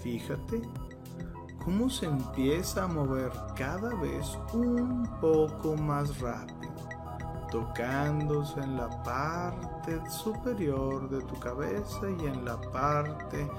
Fíjate 0.01 0.61
cómo 1.63 1.89
se 1.89 2.05
empieza 2.05 2.83
a 2.83 2.87
mover 2.87 3.31
cada 3.55 3.93
vez 3.95 4.37
un 4.53 5.03
poco 5.19 5.75
más 5.75 6.19
rápido 6.19 6.77
tocándose 7.51 8.59
en 8.59 8.77
la 8.77 8.89
parte 9.03 9.99
superior 10.09 11.09
de 11.09 11.21
tu 11.21 11.39
cabeza 11.39 12.09
y 12.19 12.25
en 12.25 12.45
la 12.45 12.59
parte 12.71 13.49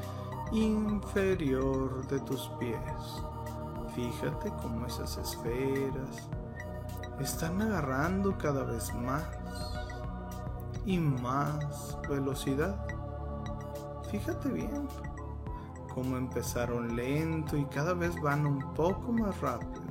inferior 0.52 2.06
de 2.08 2.20
tus 2.20 2.48
pies. 2.58 3.22
Fíjate 3.94 4.52
cómo 4.62 4.86
esas 4.86 5.16
esferas 5.16 6.28
están 7.18 7.60
agarrando 7.62 8.36
cada 8.38 8.64
vez 8.64 8.92
más 8.94 9.24
y 10.84 10.98
más 10.98 11.98
velocidad. 12.08 12.86
Fíjate 14.10 14.48
bien 14.50 14.88
cómo 15.94 16.16
empezaron 16.16 16.96
lento 16.96 17.56
y 17.56 17.64
cada 17.66 17.94
vez 17.94 18.20
van 18.20 18.46
un 18.46 18.74
poco 18.74 19.12
más 19.12 19.40
rápido, 19.40 19.82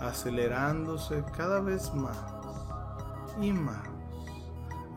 acelerándose 0.00 1.24
cada 1.36 1.60
vez 1.60 1.92
más 1.94 2.16
y 3.40 3.52
más, 3.52 3.88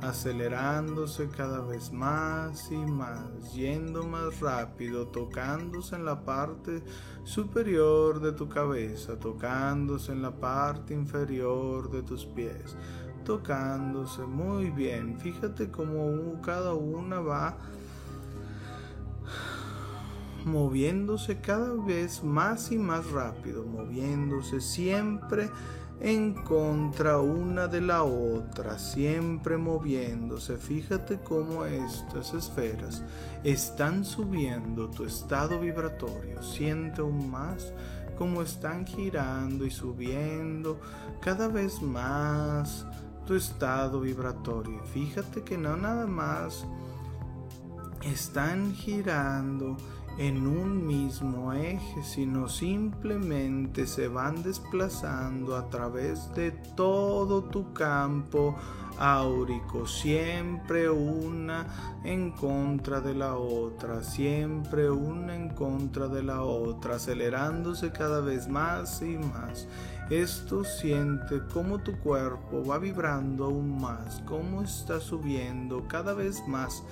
acelerándose 0.01 1.29
cada 1.29 1.61
vez 1.61 1.91
más 1.91 2.71
y 2.71 2.77
más, 2.77 3.53
yendo 3.53 4.03
más 4.03 4.39
rápido, 4.39 5.07
tocándose 5.07 5.95
en 5.95 6.05
la 6.05 6.23
parte 6.23 6.83
superior 7.23 8.19
de 8.19 8.33
tu 8.33 8.49
cabeza, 8.49 9.19
tocándose 9.19 10.11
en 10.11 10.21
la 10.21 10.31
parte 10.31 10.93
inferior 10.93 11.89
de 11.91 12.03
tus 12.03 12.25
pies, 12.25 12.75
tocándose 13.23 14.23
muy 14.25 14.69
bien. 14.69 15.17
Fíjate 15.19 15.71
cómo 15.71 16.41
cada 16.41 16.73
una 16.73 17.19
va 17.19 17.57
moviéndose 20.45 21.41
cada 21.41 21.73
vez 21.73 22.23
más 22.23 22.71
y 22.71 22.77
más 22.77 23.09
rápido, 23.11 23.65
moviéndose 23.65 24.61
siempre 24.61 25.49
en 25.99 26.33
contra 26.33 27.19
una 27.19 27.67
de 27.67 27.81
la 27.81 28.03
otra, 28.03 28.77
siempre 28.77 29.57
moviéndose. 29.57 30.57
Fíjate 30.57 31.19
cómo 31.19 31.65
estas 31.65 32.33
esferas 32.33 33.03
están 33.43 34.05
subiendo 34.05 34.89
tu 34.89 35.05
estado 35.05 35.59
vibratorio. 35.59 36.43
Siente 36.43 37.01
aún 37.01 37.29
más 37.29 37.73
cómo 38.17 38.41
están 38.41 38.85
girando 38.85 39.65
y 39.65 39.71
subiendo 39.71 40.79
cada 41.21 41.47
vez 41.47 41.81
más 41.81 42.85
tu 43.25 43.35
estado 43.35 44.01
vibratorio. 44.01 44.83
Fíjate 44.93 45.43
que 45.43 45.57
no 45.57 45.75
nada 45.75 46.05
más 46.05 46.65
están 48.03 48.73
girando 48.73 49.77
en 50.17 50.47
un 50.47 50.87
mismo 50.87 51.51
eje, 51.53 52.03
sino 52.03 52.47
simplemente 52.47 53.85
se 53.85 54.07
van 54.07 54.43
desplazando 54.43 55.57
a 55.57 55.69
través 55.69 56.31
de 56.33 56.51
todo 56.51 57.43
tu 57.43 57.73
campo 57.73 58.55
áurico, 58.97 59.85
siempre 59.85 60.89
una 60.89 61.99
en 62.03 62.31
contra 62.31 63.01
de 63.01 63.13
la 63.13 63.35
otra, 63.35 64.03
siempre 64.03 64.89
una 64.89 65.35
en 65.35 65.49
contra 65.49 66.07
de 66.07 66.23
la 66.23 66.43
otra, 66.43 66.95
acelerándose 66.95 67.91
cada 67.91 68.21
vez 68.21 68.47
más 68.47 69.01
y 69.01 69.17
más. 69.17 69.67
Esto 70.09 70.63
siente 70.63 71.41
cómo 71.51 71.79
tu 71.79 71.97
cuerpo 71.97 72.63
va 72.63 72.77
vibrando 72.77 73.45
aún 73.45 73.81
más, 73.81 74.21
cómo 74.27 74.61
está 74.61 74.99
subiendo 74.99 75.87
cada 75.87 76.13
vez 76.13 76.47
más 76.47 76.83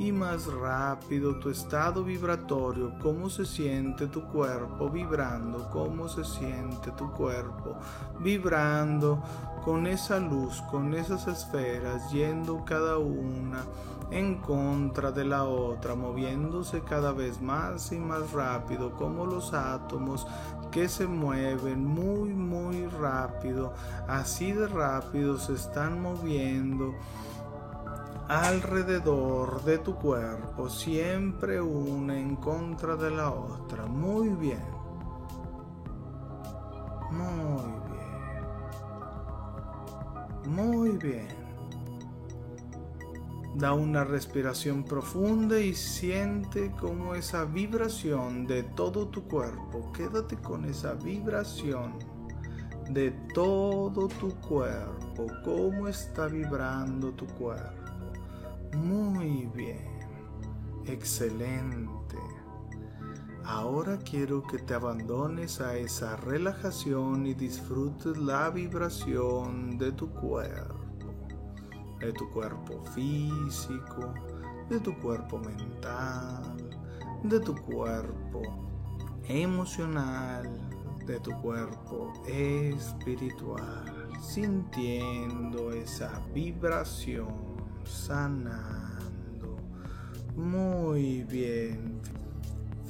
y 0.00 0.12
más 0.12 0.46
rápido 0.46 1.36
tu 1.36 1.50
estado 1.50 2.02
vibratorio, 2.02 2.94
cómo 3.02 3.28
se 3.28 3.44
siente 3.44 4.06
tu 4.06 4.22
cuerpo 4.22 4.88
vibrando, 4.88 5.68
cómo 5.70 6.08
se 6.08 6.24
siente 6.24 6.90
tu 6.92 7.12
cuerpo 7.12 7.76
vibrando 8.18 9.22
con 9.62 9.86
esa 9.86 10.18
luz, 10.18 10.62
con 10.70 10.94
esas 10.94 11.28
esferas, 11.28 12.10
yendo 12.10 12.64
cada 12.64 12.96
una 12.96 13.62
en 14.10 14.36
contra 14.36 15.12
de 15.12 15.26
la 15.26 15.44
otra, 15.44 15.94
moviéndose 15.94 16.80
cada 16.80 17.12
vez 17.12 17.42
más 17.42 17.92
y 17.92 17.98
más 17.98 18.32
rápido, 18.32 18.94
como 18.94 19.26
los 19.26 19.52
átomos 19.52 20.26
que 20.70 20.88
se 20.88 21.06
mueven 21.06 21.84
muy, 21.84 22.30
muy 22.30 22.86
rápido, 22.86 23.74
así 24.08 24.52
de 24.52 24.66
rápido 24.66 25.38
se 25.38 25.52
están 25.52 26.00
moviendo 26.00 26.94
alrededor 28.30 29.64
de 29.64 29.78
tu 29.78 29.96
cuerpo, 29.96 30.68
siempre 30.70 31.60
una 31.60 32.16
en 32.16 32.36
contra 32.36 32.94
de 32.94 33.10
la 33.10 33.32
otra. 33.32 33.86
Muy 33.86 34.28
bien. 34.28 34.62
Muy 37.10 37.72
bien. 40.44 40.54
Muy 40.54 40.90
bien. 40.96 41.40
Da 43.56 43.72
una 43.72 44.04
respiración 44.04 44.84
profunda 44.84 45.58
y 45.58 45.74
siente 45.74 46.70
como 46.78 47.16
esa 47.16 47.44
vibración 47.44 48.46
de 48.46 48.62
todo 48.62 49.08
tu 49.08 49.24
cuerpo. 49.24 49.90
Quédate 49.92 50.36
con 50.36 50.66
esa 50.66 50.94
vibración 50.94 51.98
de 52.90 53.10
todo 53.34 54.06
tu 54.06 54.28
cuerpo. 54.36 55.26
Cómo 55.44 55.88
está 55.88 56.28
vibrando 56.28 57.10
tu 57.10 57.26
cuerpo. 57.26 57.79
Muy 58.76 59.48
bien. 59.54 59.90
Excelente. 60.86 62.16
Ahora 63.44 63.98
quiero 63.98 64.42
que 64.42 64.58
te 64.58 64.74
abandones 64.74 65.60
a 65.60 65.76
esa 65.76 66.16
relajación 66.16 67.26
y 67.26 67.34
disfrutes 67.34 68.16
la 68.16 68.50
vibración 68.50 69.76
de 69.76 69.92
tu 69.92 70.10
cuerpo, 70.10 71.14
de 71.98 72.12
tu 72.12 72.30
cuerpo 72.30 72.84
físico, 72.94 74.14
de 74.68 74.78
tu 74.78 74.96
cuerpo 75.00 75.38
mental, 75.38 76.56
de 77.24 77.40
tu 77.40 77.54
cuerpo 77.56 78.42
emocional, 79.24 80.70
de 81.06 81.18
tu 81.18 81.32
cuerpo 81.40 82.12
espiritual, 82.28 84.10
sintiendo 84.20 85.72
esa 85.72 86.20
vibración, 86.32 87.49
sanando. 87.90 89.56
Muy 90.36 91.24
bien. 91.24 92.00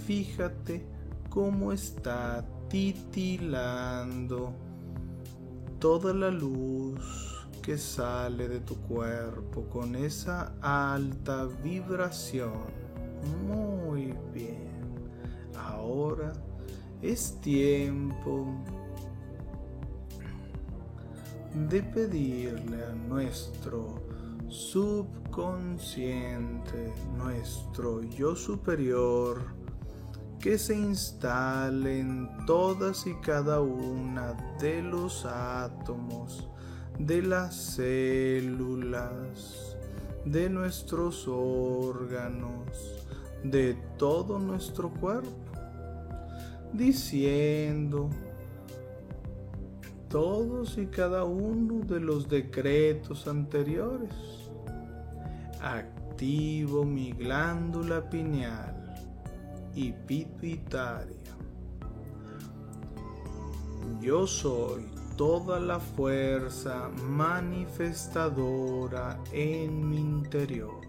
Fíjate 0.06 0.86
cómo 1.28 1.72
está 1.72 2.44
titilando 2.68 4.52
toda 5.78 6.12
la 6.12 6.30
luz 6.30 7.46
que 7.62 7.76
sale 7.78 8.48
de 8.48 8.60
tu 8.60 8.76
cuerpo 8.76 9.64
con 9.64 9.94
esa 9.96 10.54
alta 10.60 11.46
vibración. 11.62 12.70
Muy 13.46 14.14
bien. 14.32 14.70
Ahora 15.56 16.32
es 17.02 17.40
tiempo 17.40 18.46
de 21.68 21.82
pedirle 21.82 22.84
a 22.84 22.92
nuestro 22.92 24.10
subconsciente, 24.50 26.92
nuestro 27.16 28.02
yo 28.02 28.36
superior, 28.36 29.40
que 30.38 30.58
se 30.58 30.76
instale 30.76 32.00
en 32.00 32.28
todas 32.46 33.06
y 33.06 33.14
cada 33.20 33.60
una 33.60 34.34
de 34.60 34.82
los 34.82 35.24
átomos 35.24 36.46
de 36.98 37.22
las 37.22 37.54
células, 37.54 39.76
de 40.24 40.50
nuestros 40.50 41.28
órganos, 41.28 43.06
de 43.42 43.74
todo 43.96 44.38
nuestro 44.38 44.90
cuerpo, 44.90 45.30
diciendo 46.72 48.10
todos 50.10 50.76
y 50.76 50.86
cada 50.86 51.24
uno 51.24 51.84
de 51.86 52.00
los 52.00 52.28
decretos 52.28 53.28
anteriores. 53.28 54.39
Activo 55.62 56.85
mi 56.85 57.12
glándula 57.12 58.09
pineal 58.09 58.96
y 59.75 59.92
pituitaria. 59.92 61.37
Yo 64.01 64.27
soy 64.27 64.90
toda 65.16 65.61
la 65.61 65.79
fuerza 65.79 66.88
manifestadora 66.88 69.18
en 69.33 69.87
mi 69.87 69.99
interior, 69.99 70.81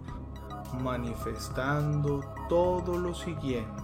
manifestando 0.81 2.21
todo 2.47 2.97
lo 2.97 3.13
siguiente. 3.13 3.83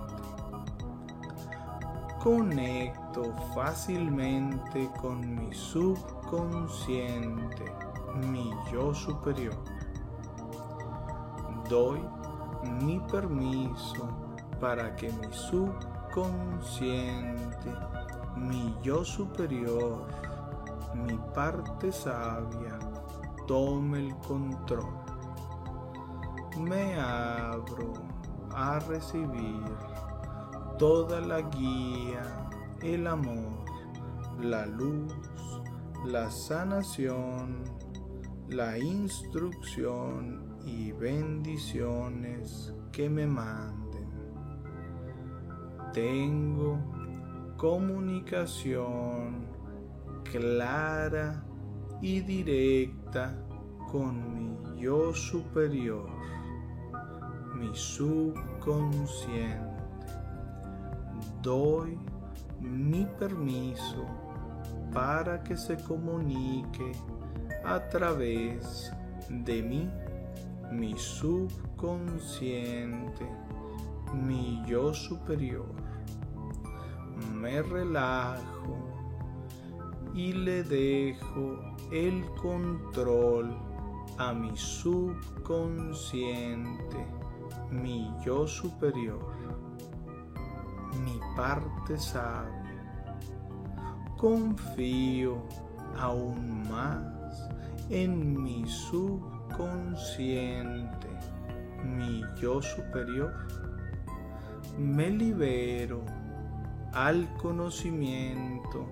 Conecto 2.23 3.36
fácilmente 3.54 4.89
con 5.02 5.36
mi 5.36 5.54
subconsciente, 5.54 7.65
mi 8.32 8.50
yo 8.71 8.93
superior. 8.93 9.76
Doy 11.69 12.01
mi 12.82 12.99
permiso 13.12 14.10
para 14.60 14.95
que 14.95 15.12
mi 15.12 15.32
subconsciente, 15.32 17.71
mi 18.36 18.75
yo 18.82 19.03
superior, 19.03 20.08
mi 20.95 21.19
parte 21.34 21.91
sabia 21.91 22.80
tome 23.47 24.08
el 24.08 24.15
control. 24.17 24.93
Me 26.58 26.99
abro 26.99 27.93
a 28.56 28.80
recibir 28.80 29.63
toda 30.80 31.21
la 31.21 31.41
guía, 31.41 32.49
el 32.82 33.06
amor, 33.08 33.65
la 34.39 34.65
luz, 34.65 35.13
la 36.06 36.32
sanación, 36.32 37.63
la 38.49 38.77
instrucción 38.77 40.46
y 40.67 40.91
bendiciones 40.91 42.73
que 42.91 43.10
me 43.10 43.25
manden. 43.25 44.10
Tengo 45.93 46.77
comunicación 47.56 49.47
clara 50.30 51.43
y 52.01 52.19
directa 52.19 53.34
con 53.89 54.34
mi 54.34 54.82
yo 54.82 55.13
superior, 55.13 56.10
mi 57.56 57.73
subconsciente. 57.73 59.65
Doy 61.41 61.97
mi 62.60 63.06
permiso 63.17 64.06
para 64.93 65.41
que 65.43 65.56
se 65.56 65.77
comunique 65.77 66.91
a 67.63 67.80
través 67.88 68.91
de 69.30 69.62
mí, 69.62 69.89
mi 70.71 70.97
subconsciente, 70.97 73.30
mi 74.13 74.63
yo 74.65 74.93
superior. 74.93 75.75
Me 77.34 77.62
relajo 77.62 78.77
y 80.13 80.32
le 80.34 80.63
dejo 80.63 81.60
el 81.91 82.25
control 82.41 83.58
a 84.17 84.34
mi 84.34 84.58
subconsciente, 84.58 87.08
mi 87.71 88.12
yo 88.25 88.45
superior, 88.47 89.38
mi 91.03 91.19
parte 91.36 91.97
sabia. 91.97 92.56
Confío 94.17 95.43
aún 95.99 96.67
más 96.67 97.47
en 97.89 98.41
mi 98.41 98.65
subconsciente, 98.67 99.37
mi 101.84 102.24
yo 102.39 102.62
superior. 102.62 103.34
Me 104.78 105.10
libero 105.10 106.06
al 106.93 107.28
conocimiento 107.38 108.86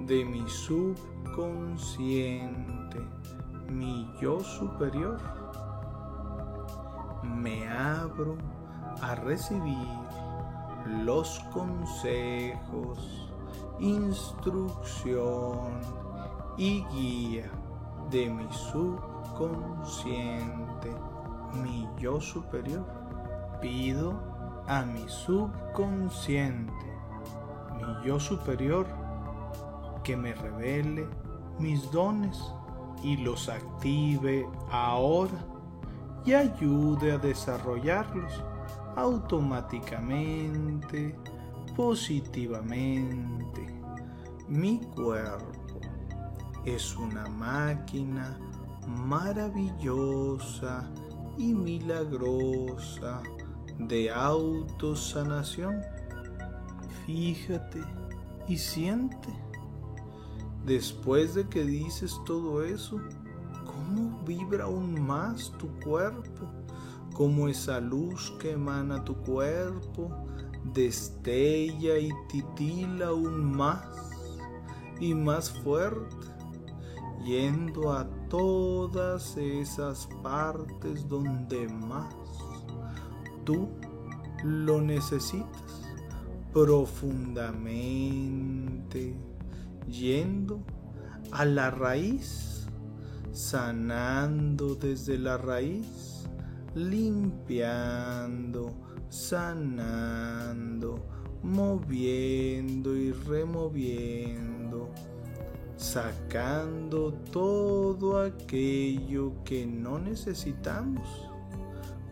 de 0.00 0.24
mi 0.24 0.44
subconsciente, 0.48 2.98
mi 3.68 4.10
yo 4.20 4.40
superior, 4.40 5.20
me 7.22 7.68
abro 7.68 8.36
a 9.02 9.14
recibir 9.14 9.86
los 11.04 11.38
consejos, 11.52 13.30
instrucción 13.78 15.78
y 16.56 16.82
guía 16.92 17.48
de 18.10 18.30
mi 18.30 18.50
subconsciente, 18.52 19.17
mi 21.54 21.88
yo 21.98 22.20
superior. 22.20 22.84
Pido 23.60 24.20
a 24.66 24.82
mi 24.82 25.08
subconsciente, 25.08 26.72
mi 27.76 28.06
yo 28.06 28.20
superior, 28.20 28.86
que 30.04 30.16
me 30.16 30.32
revele 30.34 31.08
mis 31.58 31.90
dones 31.90 32.54
y 33.02 33.16
los 33.16 33.48
active 33.48 34.48
ahora 34.70 35.44
y 36.24 36.34
ayude 36.34 37.10
a 37.12 37.18
desarrollarlos 37.18 38.44
automáticamente, 38.96 41.16
positivamente. 41.76 43.66
Mi 44.48 44.80
cuerpo 44.80 45.80
es 46.64 46.96
una 46.96 47.28
máquina 47.28 48.36
maravillosa 48.88 50.90
y 51.36 51.54
milagrosa 51.54 53.22
de 53.78 54.10
autosanación. 54.10 55.80
Fíjate 57.06 57.80
y 58.48 58.58
siente 58.58 59.48
Después 60.68 61.34
de 61.34 61.48
que 61.48 61.64
dices 61.64 62.20
todo 62.26 62.62
eso, 62.62 63.00
¿cómo 63.64 64.22
vibra 64.26 64.64
aún 64.64 65.00
más 65.00 65.50
tu 65.52 65.66
cuerpo? 65.80 66.46
Como 67.14 67.48
esa 67.48 67.80
luz 67.80 68.34
que 68.38 68.52
emana 68.52 69.02
tu 69.02 69.16
cuerpo 69.16 70.10
destella 70.74 71.98
y 71.98 72.10
titila 72.28 73.06
aún 73.06 73.56
más 73.56 73.82
y 75.00 75.14
más 75.14 75.50
fuerte, 75.62 76.26
yendo 77.24 77.92
a 77.92 78.06
todas 78.28 79.36
esas 79.36 80.08
partes 80.22 81.08
donde 81.08 81.66
más 81.68 82.14
tú 83.44 83.68
lo 84.44 84.80
necesitas 84.80 85.88
profundamente, 86.52 89.16
yendo 89.88 90.60
a 91.30 91.44
la 91.44 91.70
raíz, 91.70 92.66
sanando 93.32 94.74
desde 94.74 95.16
la 95.18 95.38
raíz, 95.38 96.26
limpiando, 96.74 98.74
sanando, 99.08 100.98
moviendo 101.42 102.96
y 102.96 103.12
removiendo, 103.12 104.90
sacando 105.78 107.12
todo 107.30 108.20
aquello 108.20 109.32
que 109.44 109.64
no 109.64 110.00
necesitamos 110.00 111.30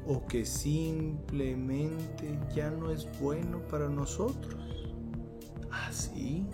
o 0.06 0.24
que 0.24 0.46
simplemente 0.46 2.38
ya 2.54 2.70
no 2.70 2.92
es 2.92 3.08
bueno 3.20 3.58
para 3.66 3.88
nosotros. 3.88 4.62
Así, 5.72 6.46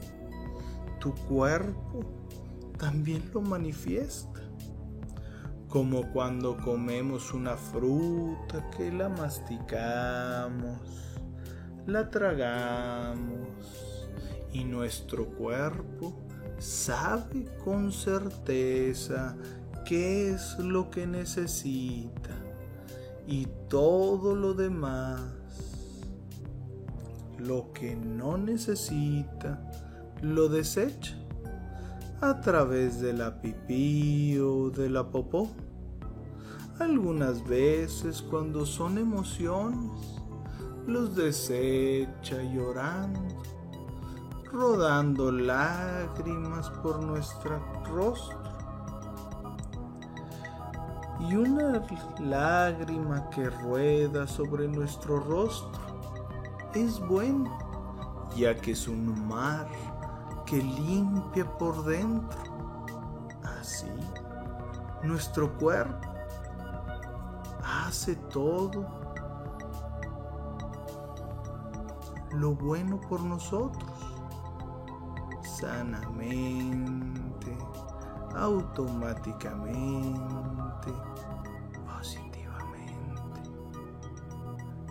tu 1.00 1.14
cuerpo 1.28 2.00
también 2.78 3.30
lo 3.34 3.42
manifiesta. 3.42 4.40
Como 5.68 6.10
cuando 6.12 6.56
comemos 6.56 7.34
una 7.34 7.56
fruta 7.58 8.70
que 8.70 8.90
la 8.90 9.10
masticamos, 9.10 10.78
la 11.86 12.08
tragamos 12.10 13.48
y 14.52 14.64
nuestro 14.64 15.26
cuerpo 15.26 16.14
sabe 16.58 17.46
con 17.64 17.92
certeza 17.92 19.36
qué 19.84 20.30
es 20.30 20.58
lo 20.58 20.90
que 20.90 21.06
necesita 21.06 22.30
y 23.26 23.46
todo 23.68 24.34
lo 24.34 24.54
demás, 24.54 25.20
lo 27.38 27.72
que 27.72 27.96
no 27.96 28.36
necesita, 28.36 29.70
lo 30.20 30.48
desecha 30.48 31.16
a 32.20 32.40
través 32.40 33.00
de 33.00 33.12
la 33.12 33.40
pipí 33.40 34.38
o 34.38 34.70
de 34.70 34.88
la 34.88 35.10
popó. 35.10 35.50
Algunas 36.78 37.46
veces 37.46 38.22
cuando 38.22 38.64
son 38.64 38.98
emociones, 38.98 40.22
los 40.86 41.14
desecha 41.16 42.42
llorando, 42.42 43.41
rodando 44.52 45.32
lágrimas 45.32 46.70
por 46.70 47.02
nuestro 47.02 47.58
rostro 47.86 48.38
y 51.20 51.36
una 51.36 51.82
lágrima 52.18 53.30
que 53.30 53.48
rueda 53.48 54.26
sobre 54.26 54.66
nuestro 54.68 55.20
rostro 55.20 55.80
es 56.74 56.98
bueno, 57.06 57.56
ya 58.36 58.54
que 58.56 58.72
es 58.72 58.88
un 58.88 59.28
mar 59.28 59.68
que 60.46 60.56
limpia 60.56 61.46
por 61.58 61.84
dentro. 61.84 62.38
Así, 63.60 63.90
nuestro 65.02 65.52
cuerpo 65.58 66.08
hace 67.86 68.16
todo 68.16 68.86
lo 72.32 72.54
bueno 72.54 73.00
por 73.08 73.20
nosotros, 73.20 73.91
sanamente, 75.62 77.56
automáticamente 78.34 80.92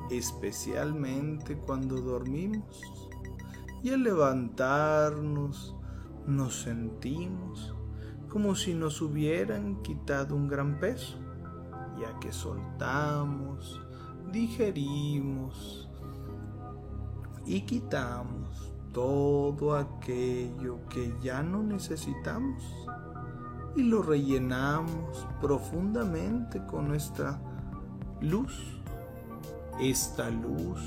especialmente 0.10 1.58
cuando 1.58 2.02
dormimos. 2.02 2.82
Y 3.84 3.90
al 3.90 4.04
levantarnos 4.04 5.76
nos 6.26 6.62
sentimos 6.62 7.76
como 8.30 8.56
si 8.56 8.74
nos 8.74 9.02
hubieran 9.02 9.82
quitado 9.82 10.38
un 10.38 10.48
gran 10.48 10.80
peso, 10.80 11.18
ya 12.00 12.18
que 12.20 12.32
soltamos, 12.32 13.82
digerimos 14.32 15.90
y 17.46 17.62
quitamos 17.62 18.71
todo 18.94 19.76
aquello 19.76 20.80
que 20.90 21.14
ya 21.22 21.42
no 21.42 21.64
necesitamos 21.64 22.64
y 23.76 23.84
lo 23.84 24.02
rellenamos 24.02 25.28
profundamente 25.40 26.66
con 26.66 26.88
nuestra 26.88 27.40
luz 28.20 28.82
esta 29.82 30.30
luz 30.30 30.80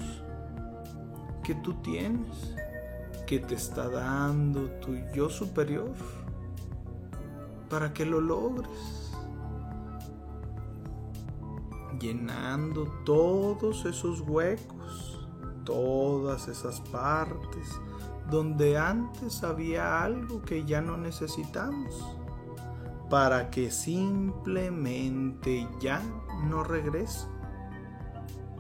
que 1.43 1.55
tú 1.57 1.75
tienes, 1.75 2.55
que 3.27 3.41
te 3.41 3.55
está 3.55 3.89
dando 3.89 4.71
tu 4.81 4.95
yo 5.13 5.29
superior, 5.29 5.93
para 7.69 7.93
que 7.93 8.07
lo 8.07 8.21
logres, 8.21 9.13
llenando 11.99 12.87
todos 13.05 13.85
esos 13.85 14.21
huecos, 14.21 15.27
todas 15.65 16.49
esas 16.49 16.81
partes 16.81 17.81
donde 18.31 18.79
antes 18.79 19.45
había 19.45 20.03
algo 20.03 20.41
que 20.43 20.65
ya 20.65 20.81
no 20.81 20.97
necesitamos, 20.97 22.17
para 23.11 23.51
que 23.51 23.71
simplemente 23.71 25.69
ya 25.81 26.01
no 26.49 26.65
regrese. 26.65 27.29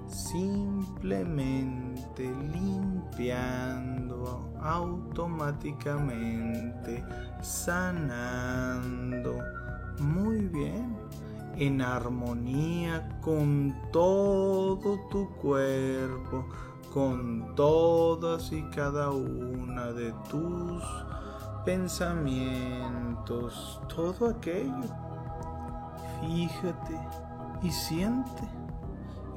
Simplemente 0.06 2.30
limpiando 2.52 4.52
automáticamente, 4.60 7.02
sanando 7.42 9.38
muy 10.00 10.48
bien, 10.48 10.94
en 11.56 11.80
armonía 11.82 13.20
con 13.20 13.72
todo 13.92 14.98
tu 15.10 15.28
cuerpo, 15.36 16.48
con 16.94 17.54
todas 17.56 18.52
y 18.52 18.62
cada 18.70 19.10
una 19.10 19.92
de 19.92 20.14
tus 20.30 20.82
pensamientos, 21.64 23.80
todo 23.94 24.28
aquello. 24.28 24.84
Fíjate 26.20 26.96
y 27.62 27.72
siente 27.72 28.48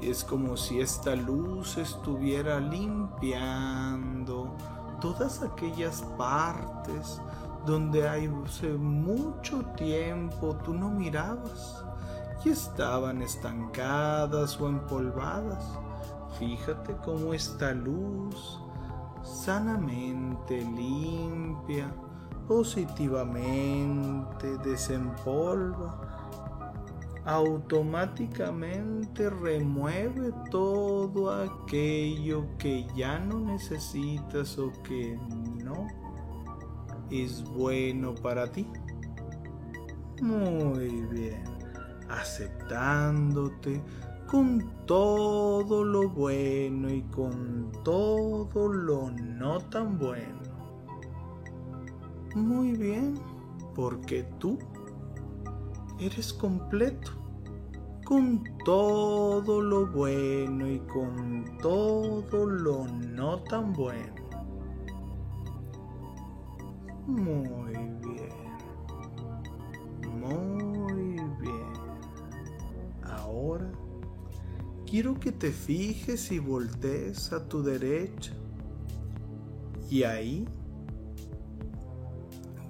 es 0.02 0.24
como 0.24 0.56
si 0.56 0.80
esta 0.80 1.16
luz 1.16 1.78
estuviera 1.78 2.60
limpiando 2.60 4.56
todas 5.02 5.42
aquellas 5.42 6.04
partes 6.18 7.20
donde 7.66 8.08
hace 8.08 8.70
mucho 8.70 9.66
tiempo 9.76 10.56
tú 10.64 10.74
no 10.74 10.90
mirabas 10.90 11.84
y 12.46 12.50
estaban 12.50 13.24
estancadas 13.24 14.62
o 14.62 14.70
empolvadas. 14.70 15.66
Fíjate 16.40 16.96
cómo 17.04 17.34
esta 17.34 17.74
luz 17.74 18.62
sanamente 19.24 20.62
limpia, 20.62 21.92
positivamente 22.48 24.58
desempolva 24.60 26.08
automáticamente 27.28 29.30
remueve 29.30 30.34
todo 30.50 31.30
aquello 31.30 32.48
que 32.58 32.88
ya 32.96 33.20
no 33.20 33.42
necesitas 33.42 34.58
o 34.58 34.72
que 34.84 35.20
no 35.62 35.88
es 37.12 37.44
bueno 37.44 38.16
para 38.16 38.50
ti. 38.50 38.66
Muy 40.22 41.02
bien, 41.12 41.44
aceptándote 42.08 43.84
con 44.28 44.70
todo 44.86 45.84
lo 45.86 46.10
bueno 46.10 46.90
y 46.90 47.02
con 47.04 47.72
todo 47.84 48.68
lo 48.68 49.10
no 49.12 49.60
tan 49.62 49.98
bueno. 49.98 50.42
Muy 52.36 52.74
bien, 52.74 53.16
porque 53.74 54.24
tú 54.38 54.60
eres 56.00 56.34
completo 56.34 57.12
con 58.06 58.44
todo 58.64 59.62
lo 59.62 59.88
bueno 59.88 60.70
y 60.70 60.80
con 60.80 61.58
todo 61.62 62.46
lo 62.46 62.86
no 62.88 63.40
tan 63.44 63.74
bueno. 63.74 64.14
Muy 67.08 67.72
bien. 68.02 68.28
Muy 70.20 70.57
quiero 74.90 75.20
que 75.20 75.32
te 75.32 75.52
fijes 75.52 76.32
y 76.32 76.40
voltees 76.40 77.32
a 77.34 77.48
tu 77.48 77.62
derecha. 77.62 78.34
Y 79.90 80.04
ahí 80.04 80.48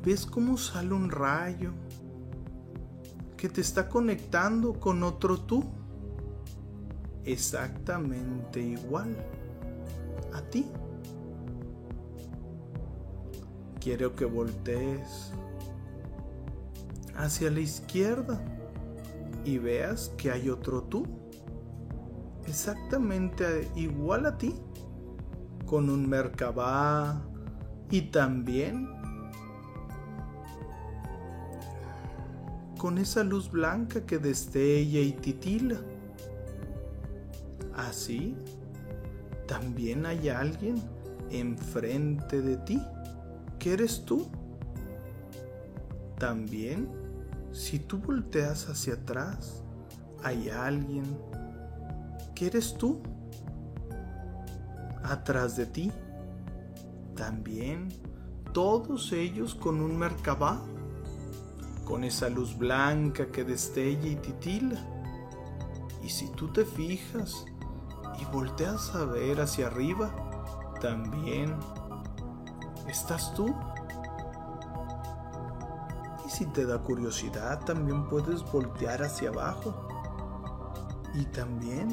ves 0.03 0.25
cómo 0.25 0.57
sale 0.57 0.93
un 0.93 1.09
rayo 1.09 1.71
que 3.35 3.49
te 3.49 3.61
está 3.61 3.87
conectando 3.87 4.73
con 4.79 5.03
otro 5.03 5.39
tú. 5.39 5.63
Exactamente 7.23 8.61
igual 8.61 9.15
a 10.33 10.41
ti. 10.41 10.65
quiero 13.87 14.17
que 14.17 14.25
voltees 14.25 15.31
hacia 17.15 17.49
la 17.49 17.61
izquierda 17.61 18.43
y 19.45 19.59
veas 19.59 20.09
que 20.17 20.29
hay 20.29 20.49
otro 20.49 20.83
tú, 20.83 21.05
exactamente 22.47 23.69
igual 23.75 24.25
a 24.25 24.37
ti, 24.37 24.55
con 25.65 25.89
un 25.89 26.07
Merkabah 26.09 27.21
y 27.91 28.01
también 28.03 28.97
con 32.77 32.97
esa 32.97 33.23
luz 33.23 33.51
blanca 33.51 34.05
que 34.05 34.17
destella 34.19 34.99
y 34.99 35.11
titila. 35.11 35.77
Así, 37.75 38.35
también 39.47 40.05
hay 40.05 40.29
alguien 40.29 40.75
enfrente 41.29 42.41
de 42.41 42.57
ti, 42.57 42.81
que 43.59 43.73
eres 43.73 44.05
tú. 44.05 44.27
También, 46.17 46.89
si 47.51 47.79
tú 47.79 47.99
volteas 47.99 48.69
hacia 48.69 48.95
atrás, 48.95 49.63
hay 50.23 50.49
alguien 50.49 51.03
que 52.37 52.45
eres 52.45 52.77
tú. 52.77 53.01
Atrás 55.03 55.55
de 55.55 55.65
ti, 55.65 55.91
también, 57.15 57.89
todos 58.53 59.11
ellos 59.11 59.55
con 59.55 59.81
un 59.81 59.97
Merkabah 59.97 60.61
con 61.83 62.03
esa 62.03 62.29
luz 62.29 62.57
blanca 62.57 63.27
que 63.27 63.43
destella 63.43 64.07
y 64.07 64.17
titila. 64.17 64.77
Y 66.03 66.09
si 66.09 66.29
tú 66.31 66.51
te 66.51 66.65
fijas 66.65 67.45
y 68.19 68.25
volteas 68.25 68.93
a 68.93 69.05
ver 69.05 69.39
hacia 69.41 69.67
arriba, 69.67 70.13
también 70.81 71.55
estás 72.87 73.33
tú. 73.33 73.55
Y 76.25 76.29
si 76.29 76.45
te 76.47 76.65
da 76.65 76.77
curiosidad, 76.79 77.63
también 77.63 78.07
puedes 78.09 78.43
voltear 78.51 79.01
hacia 79.01 79.29
abajo. 79.29 79.87
Y 81.15 81.23
también 81.27 81.89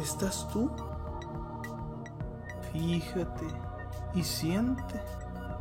estás 0.00 0.48
tú. 0.48 0.70
Fíjate 2.72 3.46
y 4.14 4.22
siente 4.22 5.02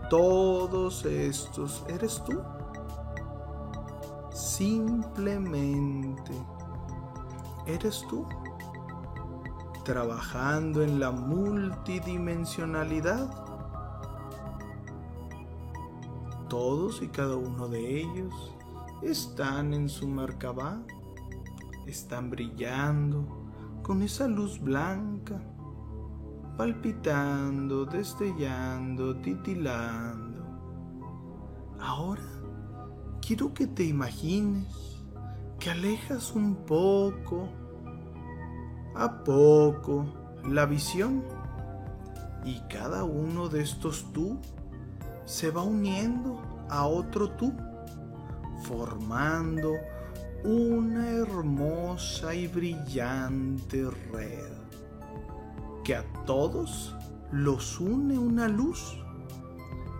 todos 0.10 1.06
estos 1.06 1.86
eres 1.90 2.24
tú. 2.24 2.42
Simplemente 4.32 6.32
eres 7.66 8.06
tú. 8.10 8.26
Trabajando 9.84 10.82
en 10.82 11.02
la 11.02 11.12
multidimensionalidad. 11.12 13.30
Todos 16.48 17.02
y 17.02 17.10
cada 17.10 17.36
uno 17.36 17.68
de 17.68 18.02
ellos 18.02 18.56
están 19.02 19.74
en 19.74 19.90
su 19.90 20.08
Merkabah, 20.08 20.80
están 21.86 22.30
brillando 22.30 23.37
con 23.88 24.02
esa 24.02 24.28
luz 24.28 24.60
blanca 24.60 25.42
palpitando, 26.58 27.86
destellando, 27.86 29.16
titilando. 29.22 30.46
Ahora 31.80 32.28
quiero 33.26 33.54
que 33.54 33.66
te 33.66 33.86
imagines 33.86 34.68
que 35.58 35.70
alejas 35.70 36.34
un 36.34 36.56
poco, 36.66 37.48
a 38.94 39.24
poco, 39.24 40.06
la 40.44 40.66
visión 40.66 41.24
y 42.44 42.60
cada 42.68 43.06
uno 43.06 43.48
de 43.48 43.62
estos 43.62 44.12
tú 44.12 44.38
se 45.24 45.50
va 45.50 45.64
uniendo 45.64 46.42
a 46.70 46.86
otro 46.86 47.32
tú, 47.32 47.54
formando 48.64 49.72
una 50.48 51.10
hermosa 51.10 52.34
y 52.34 52.48
brillante 52.48 53.86
red 54.14 54.54
que 55.84 55.94
a 55.94 56.06
todos 56.26 56.96
los 57.34 57.82
une 57.82 58.18
una 58.18 58.48
luz 58.48 58.98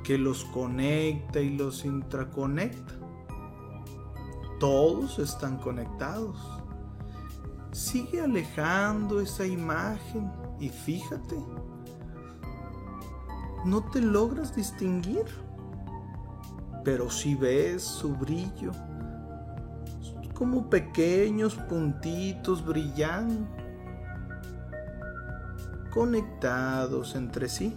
que 0.06 0.18
los 0.18 0.46
conecta 0.46 1.42
y 1.42 1.58
los 1.58 1.84
intraconecta. 1.84 2.94
Todos 4.58 5.20
están 5.20 5.58
conectados. 5.58 6.40
Sigue 7.74 8.22
alejando 8.22 9.20
esa 9.20 9.46
imagen 9.46 10.32
y 10.62 10.70
fíjate, 10.70 11.36
no 13.66 13.84
te 13.84 14.00
logras 14.00 14.56
distinguir, 14.56 15.26
pero 16.86 17.12
si 17.12 17.36
ves 17.36 17.84
su 17.84 18.16
brillo 18.16 18.72
como 20.38 20.70
pequeños 20.70 21.56
puntitos 21.56 22.64
brillando 22.64 23.48
conectados 25.92 27.16
entre 27.16 27.50
sí. 27.50 27.76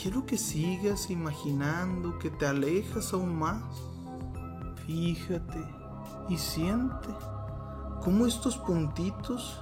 Quiero 0.00 0.24
que 0.24 0.38
sigas 0.38 1.10
imaginando 1.10 2.18
que 2.18 2.30
te 2.30 2.46
alejas 2.46 3.12
aún 3.12 3.38
más. 3.38 3.62
Fíjate 4.86 5.62
y 6.30 6.38
siente 6.38 7.08
cómo 8.02 8.24
estos 8.24 8.56
puntitos 8.56 9.60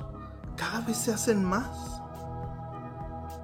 cada 0.57 0.83
vez 0.83 0.97
se 0.97 1.13
hacen 1.13 1.45
más. 1.45 1.77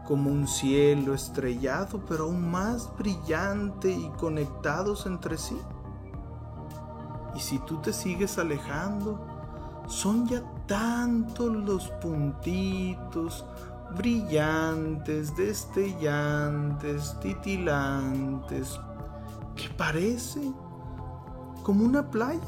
Como 0.07 0.30
un 0.30 0.46
cielo 0.46 1.14
estrellado, 1.14 2.05
pero 2.07 2.24
aún 2.24 2.48
más 2.48 2.96
brillante 2.96 3.90
y 3.90 4.09
conectados 4.18 5.05
entre 5.07 5.36
sí. 5.36 5.59
Y 7.35 7.41
si 7.41 7.59
tú 7.61 7.78
te 7.78 7.93
sigues 7.93 8.39
alejando, 8.39 9.20
son 9.87 10.26
ya 10.28 10.43
tantos 10.66 11.53
los 11.53 11.89
puntitos 12.01 13.45
brillantes, 13.97 15.35
destellantes, 15.37 17.18
titilantes, 17.20 18.78
que 19.57 19.68
parece 19.76 20.41
como 21.62 21.85
una 21.85 22.09
playa 22.09 22.41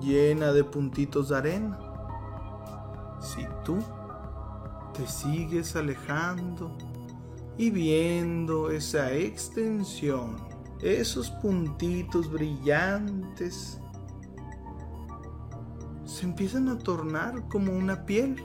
llena 0.00 0.52
de 0.52 0.64
puntitos 0.64 1.28
de 1.28 1.36
arena. 1.36 1.78
Si 3.20 3.46
tú 3.64 3.78
te 4.92 5.06
sigues 5.06 5.76
alejando 5.76 6.76
y 7.56 7.70
viendo 7.70 8.70
esa 8.70 9.12
extensión, 9.12 10.51
esos 10.82 11.30
puntitos 11.30 12.30
brillantes, 12.30 13.80
se 16.04 16.24
empiezan 16.24 16.68
a 16.68 16.78
tornar 16.78 17.48
como 17.48 17.72
una 17.72 18.04
piel. 18.04 18.36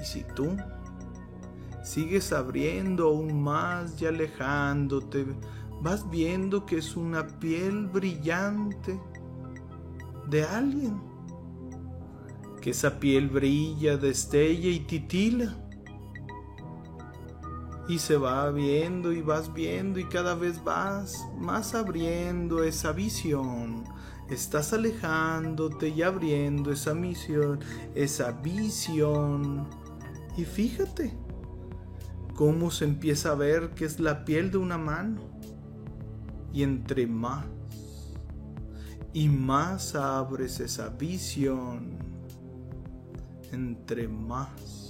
Y 0.00 0.04
si 0.04 0.24
tú 0.34 0.56
sigues 1.82 2.32
abriendo 2.32 3.08
aún 3.08 3.42
más 3.42 4.00
y 4.00 4.06
alejándote, 4.06 5.26
vas 5.80 6.08
viendo 6.08 6.66
que 6.66 6.78
es 6.78 6.96
una 6.96 7.26
piel 7.26 7.86
brillante 7.86 9.00
de 10.28 10.44
alguien. 10.44 11.00
Que 12.60 12.70
esa 12.70 13.00
piel 13.00 13.28
brilla, 13.28 13.96
destella 13.96 14.68
y 14.68 14.80
titila. 14.80 15.56
Y 17.88 17.98
se 17.98 18.16
va 18.16 18.50
viendo 18.50 19.12
y 19.12 19.22
vas 19.22 19.52
viendo 19.52 19.98
y 19.98 20.04
cada 20.04 20.34
vez 20.34 20.62
vas 20.62 21.26
más 21.38 21.74
abriendo 21.74 22.62
esa 22.62 22.92
visión 22.92 23.84
estás 24.28 24.72
alejándote 24.72 25.88
y 25.88 26.02
abriendo 26.02 26.70
esa 26.70 26.94
misión, 26.94 27.60
esa 27.94 28.32
visión. 28.32 29.66
Y 30.36 30.44
fíjate 30.44 31.14
cómo 32.34 32.70
se 32.70 32.84
empieza 32.84 33.32
a 33.32 33.34
ver 33.34 33.70
que 33.70 33.84
es 33.84 34.00
la 34.00 34.24
piel 34.24 34.50
de 34.50 34.58
una 34.58 34.78
mano. 34.78 35.22
Y 36.52 36.62
entre 36.62 37.06
más 37.06 37.44
y 39.12 39.28
más 39.28 39.94
abres 39.94 40.60
esa 40.60 40.90
visión, 40.90 41.98
entre 43.52 44.08
más 44.08 44.87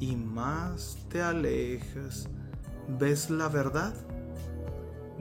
y 0.00 0.16
más 0.16 0.98
te 1.08 1.20
alejas, 1.20 2.28
ves 2.98 3.30
la 3.30 3.48
verdad 3.48 3.94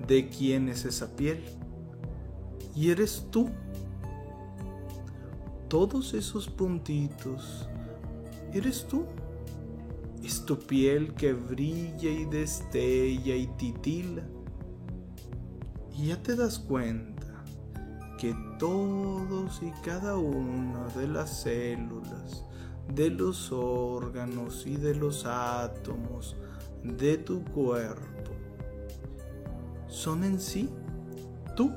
de 0.08 0.30
quién 0.30 0.70
es 0.70 0.86
esa 0.86 1.16
piel 1.16 1.44
y 2.78 2.92
eres 2.92 3.26
tú. 3.32 3.50
Todos 5.68 6.14
esos 6.14 6.48
puntitos, 6.48 7.68
eres 8.54 8.88
tú. 8.88 9.06
Es 10.24 10.46
tu 10.46 10.60
piel 10.60 11.14
que 11.16 11.34
brilla 11.34 12.10
y 12.10 12.26
destella 12.26 13.36
y 13.36 13.48
titila. 13.58 14.24
Y 15.98 16.08
ya 16.08 16.22
te 16.22 16.36
das 16.36 16.60
cuenta 16.60 17.44
que 18.20 18.36
todos 18.60 19.60
y 19.64 19.72
cada 19.84 20.18
una 20.18 20.88
de 20.90 21.08
las 21.08 21.42
células 21.42 22.44
de 22.94 23.10
los 23.10 23.52
órganos 23.52 24.66
y 24.66 24.78
de 24.78 24.96
los 24.96 25.26
átomos 25.26 26.36
de 26.84 27.18
tu 27.18 27.44
cuerpo 27.44 28.18
son 29.88 30.24
en 30.24 30.40
sí 30.40 30.70
tú. 31.56 31.72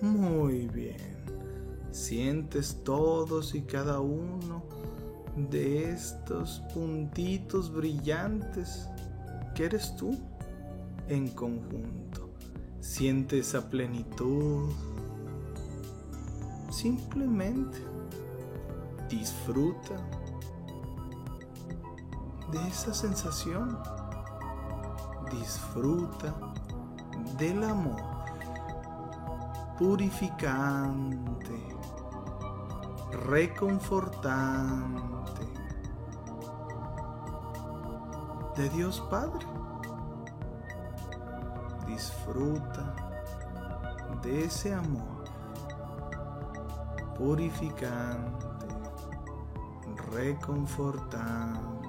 Muy 0.00 0.66
bien. 0.68 0.96
Sientes 1.90 2.80
todos 2.84 3.54
y 3.54 3.62
cada 3.62 4.00
uno 4.00 4.62
de 5.36 5.90
estos 5.90 6.62
puntitos 6.72 7.72
brillantes 7.72 8.88
que 9.54 9.66
eres 9.66 9.94
tú 9.96 10.16
en 11.08 11.28
conjunto. 11.28 12.30
Siente 12.80 13.40
esa 13.40 13.68
plenitud. 13.68 14.70
Simplemente 16.70 17.78
disfruta 19.10 19.96
de 22.50 22.68
esa 22.68 22.94
sensación. 22.94 23.78
Disfruta 25.30 26.34
del 27.36 27.62
amor 27.64 28.00
purificante, 29.78 31.76
reconfortante 33.26 35.46
de 38.56 38.68
Dios 38.70 39.00
Padre. 39.10 39.46
Disfruta 41.86 42.94
de 44.22 44.44
ese 44.44 44.74
amor 44.74 45.24
purificante, 47.16 48.46
reconfortante. 50.10 51.80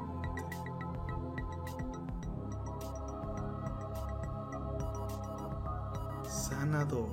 sanador 6.28 7.10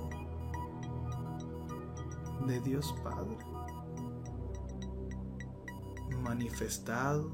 de 2.45 2.59
Dios 2.61 2.93
Padre 3.03 3.37
manifestado 6.23 7.31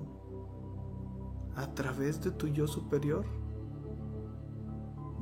a 1.56 1.68
través 1.74 2.22
de 2.22 2.32
tu 2.32 2.48
yo 2.48 2.68
superior, 2.68 3.26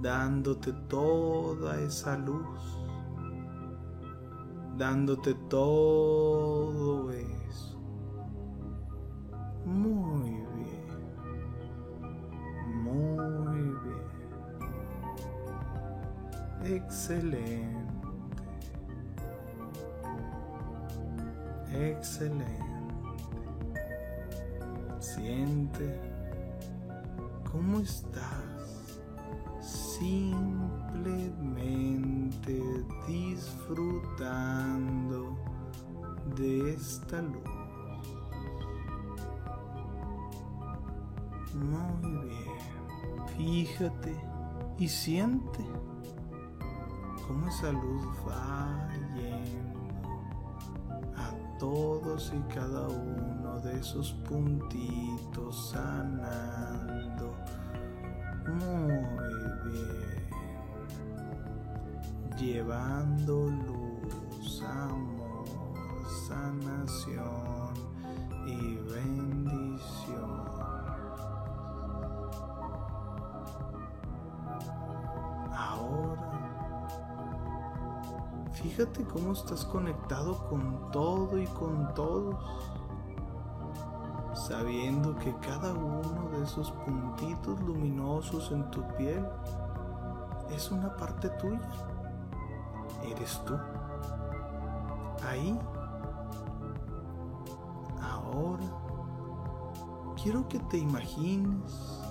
dándote 0.02 0.74
toda 0.90 1.80
esa 1.82 2.18
luz, 2.18 2.60
dándote 4.78 5.34
todo 5.50 7.12
eso. 7.12 7.43
Y 44.84 44.88
siente 44.90 45.66
cómo 47.26 47.48
esa 47.48 47.72
luz 47.72 48.06
va 48.28 48.90
yendo 49.16 49.80
todos 51.58 52.34
y 52.36 52.54
cada 52.54 52.90
uno 52.90 53.62
de 53.62 53.80
esos 53.80 54.12
puntitos 54.28 55.70
sanando 55.70 57.34
muy 58.46 59.72
bien, 59.72 60.28
llevando 62.38 63.48
luz, 63.48 64.62
amor, 64.64 65.46
sanación 66.28 67.74
y 68.46 68.76
bendición. 68.92 69.63
Fíjate 78.54 79.04
cómo 79.06 79.34
estás 79.34 79.66
conectado 79.66 80.48
con 80.48 80.92
todo 80.92 81.38
y 81.40 81.48
con 81.48 81.94
todos, 81.94 82.36
sabiendo 84.48 85.16
que 85.18 85.36
cada 85.38 85.74
uno 85.74 86.30
de 86.32 86.44
esos 86.44 86.72
puntitos 86.72 87.60
luminosos 87.62 88.52
en 88.52 88.70
tu 88.70 88.82
piel 88.96 89.28
es 90.52 90.72
una 90.72 90.96
parte 90.96 91.30
tuya. 91.30 91.60
Eres 93.04 93.42
tú. 93.46 93.58
Ahí. 95.28 95.60
Ahora 98.02 98.64
quiero 100.22 100.48
que 100.48 100.60
te 100.60 100.78
imagines 100.78 102.02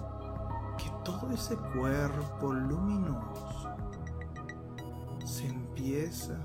que 0.77 0.91
todo 1.05 1.31
ese 1.31 1.57
cuerpo 1.57 2.53
luminoso 2.53 3.42
empieza 5.83 6.39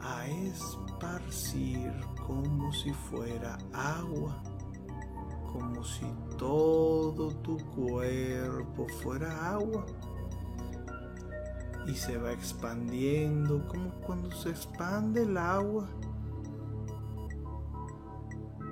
a 0.00 0.26
esparcir 0.26 1.92
como 2.26 2.72
si 2.72 2.90
fuera 2.90 3.58
agua, 3.74 4.42
como 5.52 5.84
si 5.84 6.06
todo 6.38 7.28
tu 7.42 7.58
cuerpo 7.76 8.86
fuera 9.02 9.52
agua. 9.52 9.84
Y 11.86 11.94
se 11.94 12.16
va 12.16 12.32
expandiendo 12.32 13.66
como 13.68 13.90
cuando 14.06 14.30
se 14.30 14.50
expande 14.50 15.24
el 15.24 15.36
agua. 15.36 15.86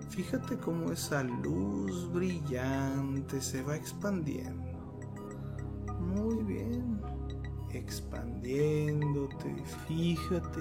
Fíjate 0.09 0.57
cómo 0.57 0.93
esa 0.93 1.23
luz 1.23 2.11
brillante 2.11 3.43
se 3.43 3.63
va 3.63 3.77
expandiendo. 3.77 4.71
Muy 5.99 6.43
bien 6.45 6.70
expandiéndote. 7.91 9.53
Fíjate 9.89 10.61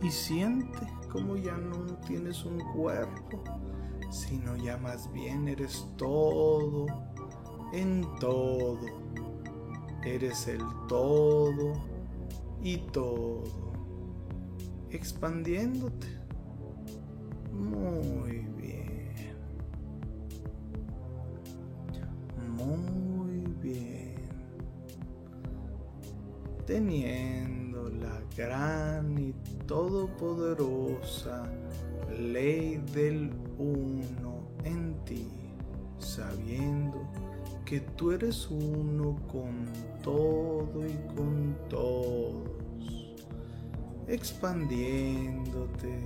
y 0.00 0.10
siente 0.10 0.86
como 1.10 1.36
ya 1.36 1.56
no 1.56 1.96
tienes 2.06 2.44
un 2.44 2.60
cuerpo, 2.72 3.42
sino 4.10 4.56
ya 4.56 4.76
más 4.76 5.12
bien 5.12 5.48
eres 5.48 5.88
todo 5.96 6.86
en 7.72 8.06
todo. 8.20 8.78
Eres 10.04 10.46
el 10.46 10.62
todo 10.88 11.72
y 12.62 12.78
todo. 12.92 13.42
Expandiéndote. 14.90 16.06
Muy 17.52 18.41
teniendo 26.72 27.90
la 27.90 28.18
gran 28.34 29.18
y 29.18 29.34
todopoderosa 29.66 31.46
ley 32.18 32.82
del 32.94 33.30
uno 33.58 34.48
en 34.64 34.94
ti, 35.04 35.28
sabiendo 35.98 37.06
que 37.66 37.80
tú 37.80 38.12
eres 38.12 38.48
uno 38.50 39.18
con 39.30 39.66
todo 40.02 40.86
y 40.86 40.96
con 41.14 41.58
todos, 41.68 42.48
expandiéndote 44.08 46.00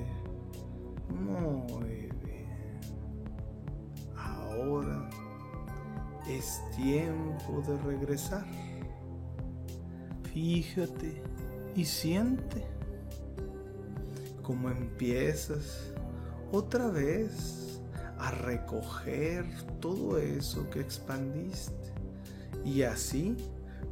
muy 1.08 2.10
bien. 2.24 2.80
Ahora 4.16 5.08
es 6.28 6.60
tiempo 6.76 7.62
de 7.68 7.78
regresar 7.84 8.44
Fíjate 10.36 11.22
y 11.74 11.86
siente 11.86 12.62
cómo 14.42 14.68
empiezas 14.68 15.94
otra 16.52 16.88
vez 16.88 17.80
a 18.18 18.32
recoger 18.32 19.46
todo 19.80 20.18
eso 20.18 20.68
que 20.68 20.80
expandiste. 20.80 21.90
Y 22.66 22.82
así 22.82 23.34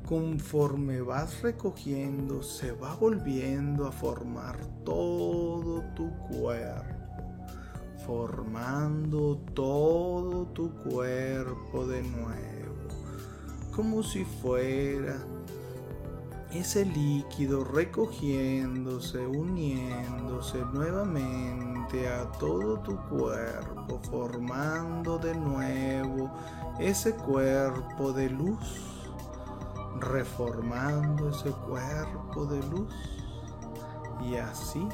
conforme 0.06 1.00
vas 1.00 1.40
recogiendo, 1.40 2.42
se 2.42 2.72
va 2.72 2.94
volviendo 2.94 3.86
a 3.86 3.90
formar 3.90 4.58
todo 4.84 5.82
tu 5.96 6.10
cuerpo, 6.28 7.24
formando 8.04 9.38
todo 9.54 10.44
tu 10.48 10.74
cuerpo 10.74 11.86
de 11.86 12.02
nuevo, 12.02 12.88
como 13.74 14.02
si 14.02 14.26
fuera 14.26 15.16
ese 16.54 16.84
líquido 16.84 17.64
recogiéndose, 17.64 19.26
uniéndose 19.26 20.64
nuevamente 20.72 22.08
a 22.08 22.30
todo 22.32 22.78
tu 22.80 22.96
cuerpo, 23.08 24.00
formando 24.10 25.18
de 25.18 25.34
nuevo 25.34 26.30
ese 26.78 27.14
cuerpo 27.14 28.12
de 28.12 28.30
luz 28.30 28.94
reformando 30.00 31.30
ese 31.30 31.50
cuerpo 31.50 32.46
de 32.46 32.62
luz. 32.68 32.94
Y 34.20 34.36
así, 34.36 34.86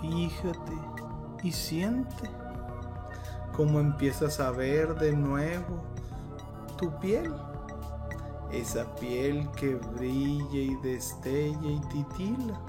fíjate 0.00 0.72
y 1.42 1.52
siente 1.52 2.30
cómo 3.54 3.80
empiezas 3.80 4.40
a 4.40 4.50
ver 4.50 4.94
de 4.96 5.12
nuevo 5.12 5.82
tu 6.78 6.90
piel. 6.98 7.32
Esa 8.52 8.94
piel 8.96 9.48
que 9.52 9.74
brilla 9.74 10.60
y 10.60 10.74
destella 10.76 11.70
y 11.70 11.80
titila. 11.88 12.60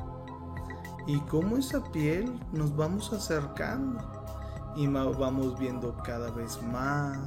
Y 1.05 1.19
cómo 1.21 1.57
esa 1.57 1.83
piel 1.91 2.39
nos 2.53 2.75
vamos 2.75 3.11
acercando 3.11 3.99
y 4.75 4.87
vamos 4.87 5.59
viendo 5.59 5.95
cada 6.03 6.31
vez 6.31 6.59
más 6.63 7.19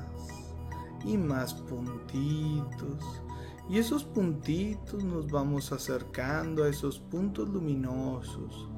y 1.04 1.16
más 1.18 1.54
puntitos 1.54 3.22
y 3.68 3.78
esos 3.78 4.04
puntitos 4.04 5.02
nos 5.02 5.28
vamos 5.28 5.72
acercando 5.72 6.62
a 6.62 6.68
esos 6.68 7.00
puntos 7.00 7.48
luminosos. 7.48 8.68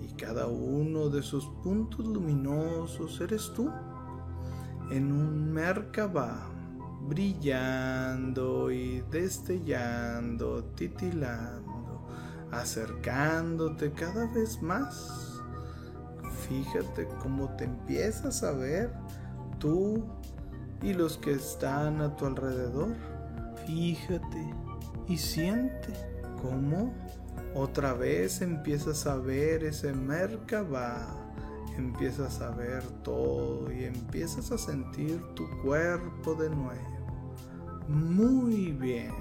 Y 0.00 0.14
cada 0.14 0.46
uno 0.46 1.10
de 1.10 1.20
esos 1.20 1.46
puntos 1.62 2.06
luminosos 2.06 3.20
eres 3.20 3.52
tú. 3.54 3.70
En 4.90 5.12
un 5.12 5.52
Merkaba, 5.52 6.48
brillando 7.08 8.70
y 8.70 9.02
destellando, 9.10 10.64
titilando, 10.76 12.06
acercándote 12.50 13.92
cada 13.92 14.26
vez 14.26 14.60
más. 14.62 15.40
Fíjate 16.48 17.08
cómo 17.22 17.48
te 17.56 17.64
empiezas 17.64 18.42
a 18.42 18.52
ver 18.52 18.92
tú 19.58 20.04
y 20.82 20.94
los 20.94 21.18
que 21.18 21.32
están 21.32 22.00
a 22.00 22.16
tu 22.16 22.26
alrededor 22.26 22.94
fíjate 23.68 24.54
y 25.08 25.18
siente 25.18 25.92
cómo 26.40 26.94
otra 27.54 27.92
vez 27.92 28.40
empiezas 28.40 29.06
a 29.06 29.16
ver 29.16 29.62
ese 29.62 29.92
Merkaba, 29.92 31.06
empiezas 31.76 32.40
a 32.40 32.50
ver 32.50 32.82
todo 33.02 33.70
y 33.70 33.84
empiezas 33.84 34.50
a 34.52 34.58
sentir 34.58 35.22
tu 35.34 35.44
cuerpo 35.62 36.34
de 36.34 36.48
nuevo. 36.48 36.97
Muy 37.88 38.72
bien. 38.72 39.14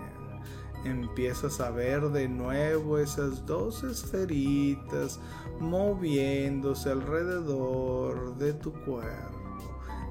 Empiezas 0.84 1.60
a 1.60 1.70
ver 1.72 2.02
de 2.10 2.28
nuevo 2.28 2.98
esas 2.98 3.46
dos 3.46 3.84
esferitas 3.84 5.20
moviéndose 5.60 6.92
alrededor 6.92 8.36
de 8.38 8.54
tu 8.54 8.74
cuerpo. 8.74 9.38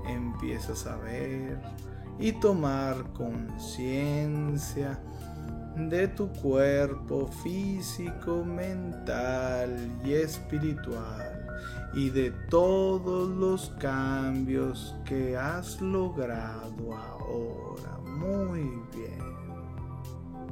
Empiezas 0.09 0.87
a 0.87 0.97
ver 0.97 1.61
y 2.19 2.33
tomar 2.33 3.13
conciencia 3.13 4.99
de 5.77 6.09
tu 6.09 6.33
cuerpo 6.33 7.27
físico, 7.27 8.43
mental 8.43 9.99
y 10.03 10.15
espiritual 10.15 11.47
y 11.95 12.09
de 12.09 12.31
todos 12.51 13.29
los 13.29 13.71
cambios 13.79 14.97
que 15.05 15.37
has 15.37 15.81
logrado 15.81 16.95
ahora. 16.95 17.96
Muy 18.17 18.83
bien. 18.95 19.37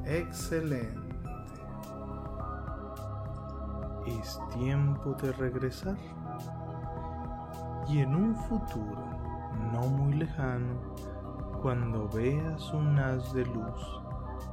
Excelente. 0.04 1.00
Es 4.06 4.38
tiempo 4.54 5.14
de 5.22 5.32
regresar. 5.32 5.96
Y 7.88 7.98
en 7.98 8.14
un 8.14 8.34
futuro 8.34 9.04
no 9.72 9.80
muy 9.82 10.14
lejano, 10.14 10.74
cuando 11.62 12.08
veas 12.08 12.72
un 12.72 12.98
haz 12.98 13.32
de 13.32 13.44
luz, 13.46 14.02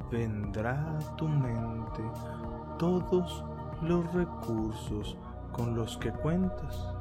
vendrá 0.10 0.98
a 0.98 1.16
tu 1.18 1.28
mente 1.28 2.04
todos 2.78 3.44
los 3.82 4.12
recursos 4.14 5.18
con 5.52 5.76
los 5.76 5.98
que 5.98 6.12
cuentas 6.12 6.96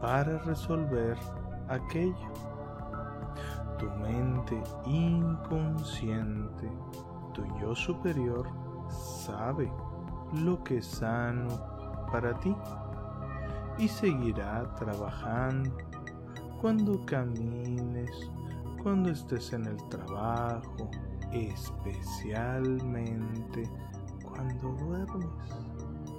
para 0.00 0.38
resolver 0.40 1.16
aquello. 1.68 2.51
Tu 3.82 3.90
mente 4.00 4.62
inconsciente, 4.86 6.70
tu 7.34 7.42
yo 7.60 7.74
superior, 7.74 8.48
sabe 9.26 9.68
lo 10.32 10.62
que 10.62 10.78
es 10.78 10.86
sano 10.86 11.48
para 12.12 12.38
ti 12.38 12.54
y 13.78 13.88
seguirá 13.88 14.72
trabajando 14.76 15.76
cuando 16.60 17.04
camines 17.06 18.30
cuando 18.82 19.10
estés 19.10 19.52
en 19.52 19.66
el 19.66 19.76
trabajo, 19.88 20.90
especialmente 21.32 23.62
cuando 24.24 24.72
duermes 24.74 25.28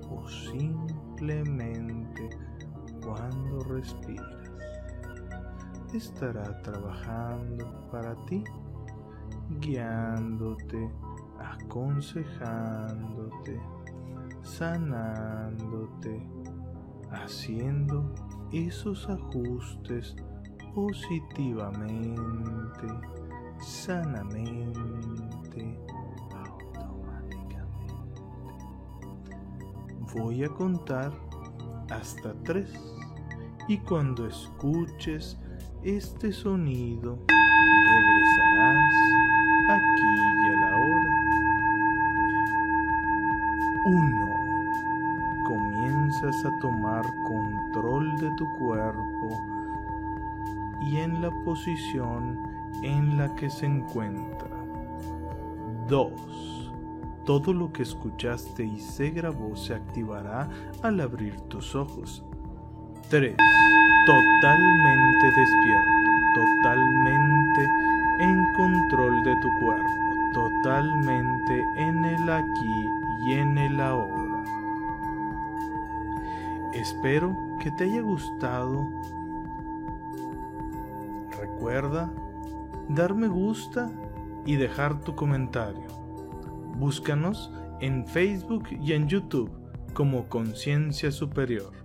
o 0.09 0.25
simplemente 0.27 2.29
cuando 3.03 3.59
respiras. 3.65 4.42
Estará 5.93 6.59
trabajando 6.63 7.71
para 7.91 8.15
ti, 8.25 8.43
guiándote, 9.59 10.89
aconsejándote, 11.39 13.61
sanándote, 14.41 16.27
haciendo 17.11 18.11
esos 18.51 19.07
ajustes 19.07 20.15
positivamente, 20.73 22.87
sanamente, 23.59 24.81
automáticamente. 26.35 27.93
Voy 30.15 30.43
a 30.43 30.49
contar 30.49 31.13
hasta 31.91 32.33
tres 32.43 32.73
y 33.67 33.77
cuando 33.77 34.27
escuches 34.27 35.37
este 35.83 36.31
sonido 36.31 37.19
regresarás 37.27 38.93
aquí 39.69 40.15
y 40.41 40.47
a 40.47 40.55
la 40.55 40.77
hora. 40.77 41.11
Uno. 43.85 44.33
Comienzas 45.45 46.45
a 46.45 46.59
tomar 46.59 47.03
control 47.23 48.17
de 48.17 48.31
tu 48.37 48.47
cuerpo 48.57 49.43
y 50.81 50.97
en 50.97 51.21
la 51.21 51.31
posición 51.43 52.39
en 52.81 53.17
la 53.17 53.35
que 53.35 53.49
se 53.49 53.65
encuentra. 53.65 54.47
2. 55.89 56.71
Todo 57.25 57.53
lo 57.53 57.73
que 57.73 57.83
escuchaste 57.83 58.63
y 58.63 58.79
se 58.79 59.09
grabó 59.09 59.57
se 59.57 59.73
activará 59.73 60.47
al 60.81 61.01
abrir 61.01 61.41
tus 61.41 61.75
ojos. 61.75 62.23
3. 63.09 63.35
Totalmente 64.05 65.31
despierto, 65.35 66.35
totalmente 66.35 67.69
en 68.19 68.53
control 68.53 69.23
de 69.23 69.35
tu 69.37 69.49
cuerpo, 69.59 70.31
totalmente 70.33 71.65
en 71.77 72.05
el 72.05 72.29
aquí 72.29 72.89
y 73.25 73.33
en 73.33 73.57
el 73.57 73.79
ahora. 73.79 74.43
Espero 76.73 77.35
que 77.59 77.71
te 77.71 77.85
haya 77.85 78.01
gustado 78.01 78.89
Recuerda 81.43 82.09
dar 82.87 83.15
me 83.15 83.27
gusta 83.27 83.91
y 84.45 84.55
dejar 84.55 85.01
tu 85.01 85.13
comentario. 85.13 85.87
Búscanos 86.77 87.51
en 87.81 88.07
Facebook 88.07 88.69
y 88.81 88.93
en 88.93 89.07
YouTube 89.07 89.51
como 89.93 90.29
Conciencia 90.29 91.11
Superior. 91.11 91.82